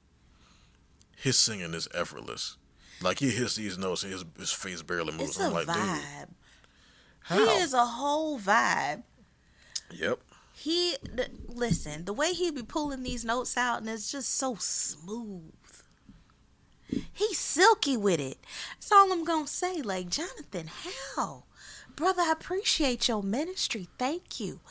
[1.15, 2.57] His singing is effortless.
[3.01, 5.31] Like he hits these notes, and his his face barely moves.
[5.31, 6.27] It's I'm a like, dude, vibe.
[7.21, 7.37] how?
[7.37, 9.03] He is a whole vibe.
[9.91, 10.19] Yep.
[10.53, 14.55] He th- listen, the way he be pulling these notes out, and it's just so
[14.55, 15.53] smooth.
[17.13, 18.37] He's silky with it.
[18.75, 19.81] That's all I'm gonna say.
[19.81, 20.67] Like Jonathan,
[21.15, 21.43] how,
[21.97, 22.21] brother?
[22.21, 23.89] I appreciate your ministry.
[23.97, 24.61] Thank you,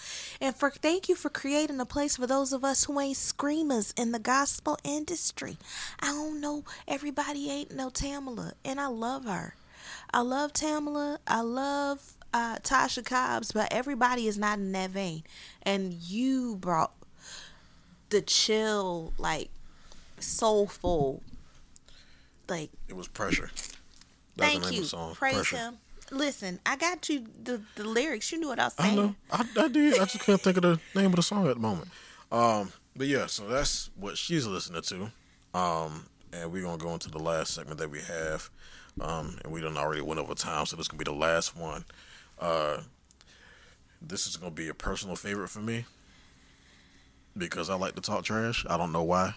[0.41, 3.93] and for thank you for creating a place for those of us who ain't screamers
[3.99, 5.59] in the gospel industry.
[6.01, 6.64] I don't know.
[6.89, 9.55] Everybody ain't no Tamela, and I love her.
[10.14, 11.18] I love Tamela.
[11.27, 15.24] I love uh, Tasha Cobbs, but everybody is not in that vein.
[15.62, 16.93] And you brought
[18.11, 19.51] the chill, like
[20.18, 21.22] soulful,
[22.49, 23.51] like It was pressure.
[24.37, 24.81] That's thank the name you.
[24.81, 25.14] of the song.
[25.14, 25.57] Praise pressure.
[25.57, 25.79] him.
[26.11, 28.30] Listen, I got you the the lyrics.
[28.30, 28.98] You knew what I was saying.
[28.98, 29.14] I know.
[29.30, 29.94] I, I did.
[29.94, 31.88] I just can't think of the name of the song at the moment.
[32.30, 35.11] Um, but yeah, so that's what she's listening to.
[35.59, 38.50] Um, and we're gonna go into the last segment that we have.
[39.00, 41.84] Um, and we done already went over time, so this gonna be the last one.
[42.38, 42.78] Uh,
[44.00, 45.84] this is gonna be a personal favorite for me
[47.36, 48.64] because I like to talk trash.
[48.68, 49.34] I don't know why,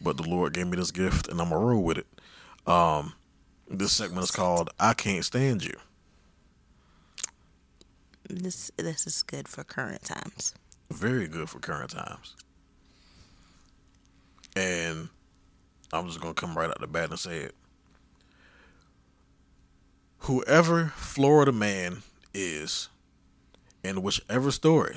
[0.00, 2.06] but the Lord gave me this gift, and I'm gonna roll with it.
[2.66, 3.14] Um,
[3.68, 5.76] this segment is called "I Can't Stand You."
[8.28, 10.54] This this is good for current times.
[10.90, 12.36] very good for current times.
[14.56, 15.08] And
[15.92, 17.54] I'm just gonna come right out the bat and say it.
[20.20, 22.02] Whoever Florida man
[22.32, 22.88] is,
[23.82, 24.96] in whichever story,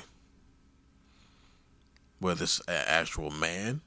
[2.20, 3.82] whether it's an actual man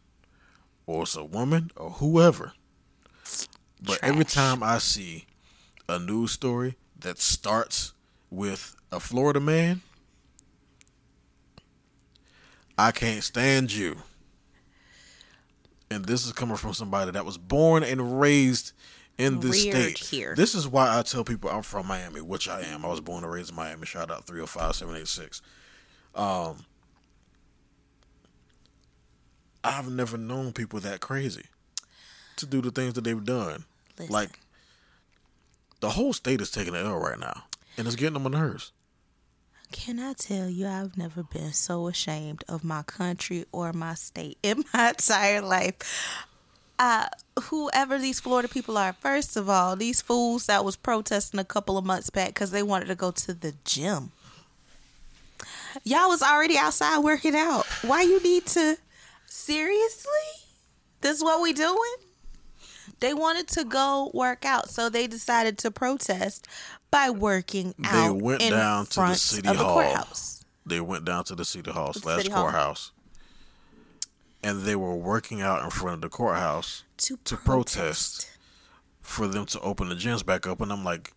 [0.86, 2.52] or it's a woman or whoever,
[3.82, 5.26] but every time I see
[5.88, 7.94] a news story that starts
[8.28, 9.80] with a Florida man,
[12.76, 13.96] I can't stand you.
[15.90, 18.72] And this is coming from somebody that was born and raised
[19.18, 19.98] in this reared state.
[19.98, 20.34] here.
[20.34, 22.84] This is why I tell people I'm from Miami, which I am.
[22.84, 23.86] I was born and raised in Miami.
[23.86, 25.42] Shout out 305786.
[26.14, 26.64] Um,
[29.62, 31.44] I've never known people that crazy
[32.36, 33.64] to do the things that they've done.
[33.98, 34.12] Listen.
[34.12, 34.38] Like,
[35.80, 37.44] the whole state is taking an L right now,
[37.76, 38.72] and it's getting on my nerves.
[39.72, 44.38] Can I tell you, I've never been so ashamed of my country or my state
[44.42, 46.26] in my entire life.
[46.78, 47.06] Uh,
[47.42, 51.76] whoever these Florida people are, first of all, these fools that was protesting a couple
[51.76, 54.12] of months back because they wanted to go to the gym.
[55.84, 57.66] Y'all was already outside working out.
[57.82, 58.76] Why you need to?
[59.26, 60.10] Seriously?
[61.02, 61.96] This is what we doing?
[63.00, 66.48] They wanted to go work out, so they decided to protest
[66.90, 69.74] by working They out went in down to the front city of the hall.
[69.74, 70.44] courthouse.
[70.66, 72.42] They went down to the city hall The slash city hall.
[72.44, 72.92] courthouse,
[74.42, 77.44] and they were working out in front of the courthouse to, to protest.
[78.26, 78.26] protest.
[79.00, 80.60] for them to open the gyms back up.
[80.60, 81.12] And I'm like,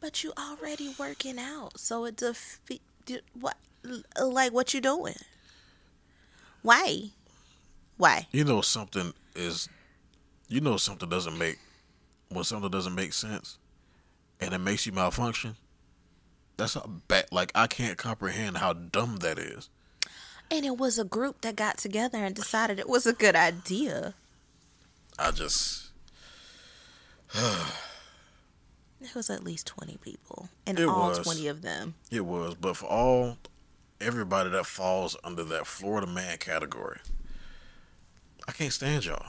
[0.00, 2.82] But you already working out, so it defeat
[3.38, 3.56] what?
[4.20, 5.14] Like what you doing?
[6.62, 7.10] Why?
[7.96, 8.26] Why?
[8.32, 9.68] you know, something is,
[10.48, 11.58] you know, something doesn't make
[12.28, 13.58] when something doesn't make sense,
[14.40, 15.56] and it makes you malfunction.
[16.56, 17.26] That's a bad.
[17.32, 19.68] Like I can't comprehend how dumb that is.
[20.50, 24.14] And it was a group that got together and decided it was a good idea.
[25.18, 25.90] I just,
[29.02, 31.18] It was at least twenty people, and It all was.
[31.20, 31.94] twenty of them.
[32.10, 33.38] it was, but for all
[34.00, 36.98] everybody that falls under that Florida man category,
[38.46, 39.24] I can't stand y'all.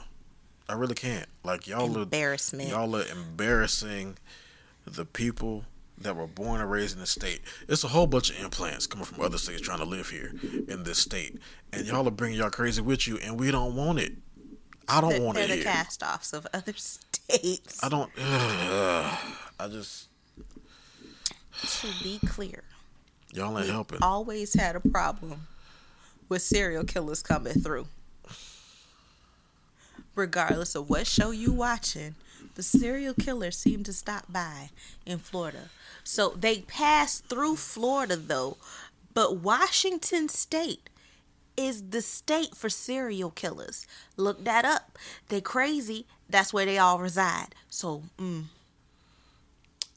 [0.68, 1.26] I really can't.
[1.44, 2.68] Like y'all are Embarrassment.
[2.68, 4.18] Y'all are embarrassing
[4.86, 5.64] the people
[5.98, 7.40] that were born and raised in the state.
[7.68, 10.32] It's a whole bunch of implants coming from other states trying to live here
[10.68, 11.38] in this state,
[11.72, 14.12] and y'all are bringing y'all crazy with you, and we don't want it.
[14.88, 15.64] I don't They're, want they're it the here.
[15.64, 17.82] cast-offs of other states.
[17.82, 18.10] I don't.
[18.18, 20.08] I just
[21.80, 22.64] to be clear,
[23.32, 23.98] y'all ain't helping.
[24.02, 25.46] always had a problem
[26.28, 27.86] with serial killers coming through.
[30.14, 32.16] Regardless of what show you watching,
[32.54, 34.70] the serial killers seem to stop by
[35.06, 35.70] in Florida.
[36.04, 38.56] So they pass through Florida though,
[39.14, 40.88] but Washington state
[41.56, 43.86] is the state for serial killers.
[44.16, 44.98] Look that up.
[45.28, 46.06] They crazy.
[46.28, 47.54] That's where they all reside.
[47.68, 48.44] So, mm,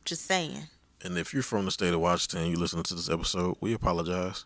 [0.04, 0.68] just saying.
[1.04, 4.46] And if you're from the state of Washington, you listen to this episode, we apologize.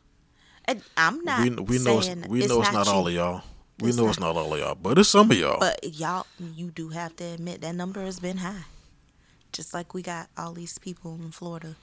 [0.66, 1.42] And I'm not.
[1.42, 2.92] we we know it's, we know it's not you.
[2.92, 3.42] all of y'all.
[3.80, 4.10] We It's know not.
[4.12, 5.60] it's not all of y'all, but it's some of y'all.
[5.60, 6.26] But y'all,
[6.56, 8.64] you do have to admit that number has been high.
[9.52, 11.76] Just like we got all these people in Florida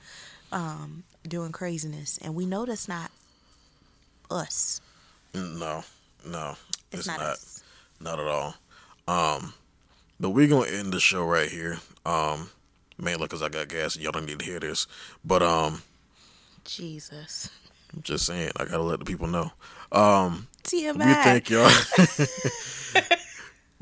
[0.53, 3.11] um, doing craziness, and we know that's not
[4.31, 4.81] us.
[5.35, 5.85] no,
[6.27, 6.57] no,
[6.93, 7.39] It's, it's, not, not.
[8.01, 8.55] Not at all.
[9.09, 9.55] Um,
[10.21, 11.79] but we're gonna end the show right here.
[12.05, 12.51] Um,
[12.99, 14.87] mainly because I got gas and y'all don't need to hear this.
[15.25, 15.83] But um,
[16.65, 17.51] Jesus.
[17.95, 19.53] I'm just saying, I gotta let the people know.
[19.93, 21.07] Um, TMI.
[21.07, 21.71] we thank y'all.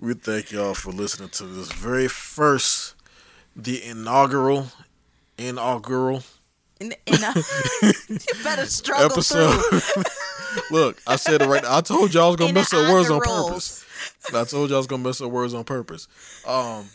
[0.00, 2.94] we thank y'all for listening to this very first,
[3.56, 4.68] the inaugural,
[5.38, 6.22] inaugural
[6.80, 7.32] And, and, uh,
[7.82, 9.58] you better struggle episode.
[10.70, 11.64] Look, I said it right.
[11.64, 13.84] I told y'all I was gonna In mess up words on purpose.
[14.34, 16.06] I told y'all I was gonna mess up words on purpose.
[16.46, 16.86] Um,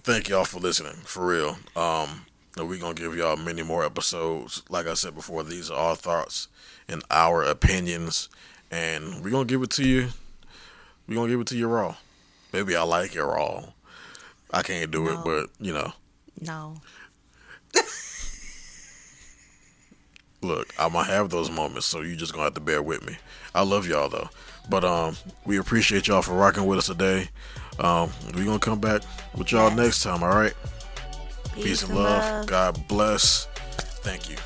[0.00, 1.58] thank y'all for listening, for real.
[1.74, 4.62] Um, we're gonna give y'all many more episodes.
[4.68, 6.48] Like I said before, these are our thoughts
[6.88, 8.28] and our opinions,
[8.70, 10.08] and we're gonna give it to you.
[11.06, 11.96] We're gonna give it to you raw.
[12.52, 13.64] Maybe I like it raw.
[14.52, 15.92] I can't do it, but you know,
[16.40, 16.80] No.
[20.42, 23.16] look, I'm gonna have those moments, so you just gonna have to bear with me.
[23.54, 24.28] I love y'all though,
[24.70, 27.28] but um, we appreciate y'all for rocking with us today.
[27.78, 29.02] Um, we gonna come back
[29.36, 29.76] with y'all Yes.
[29.76, 30.22] next time.
[30.22, 30.54] All right,
[31.54, 32.46] Peace, peace and love.
[32.46, 33.46] God bless.
[34.02, 34.36] Thank you.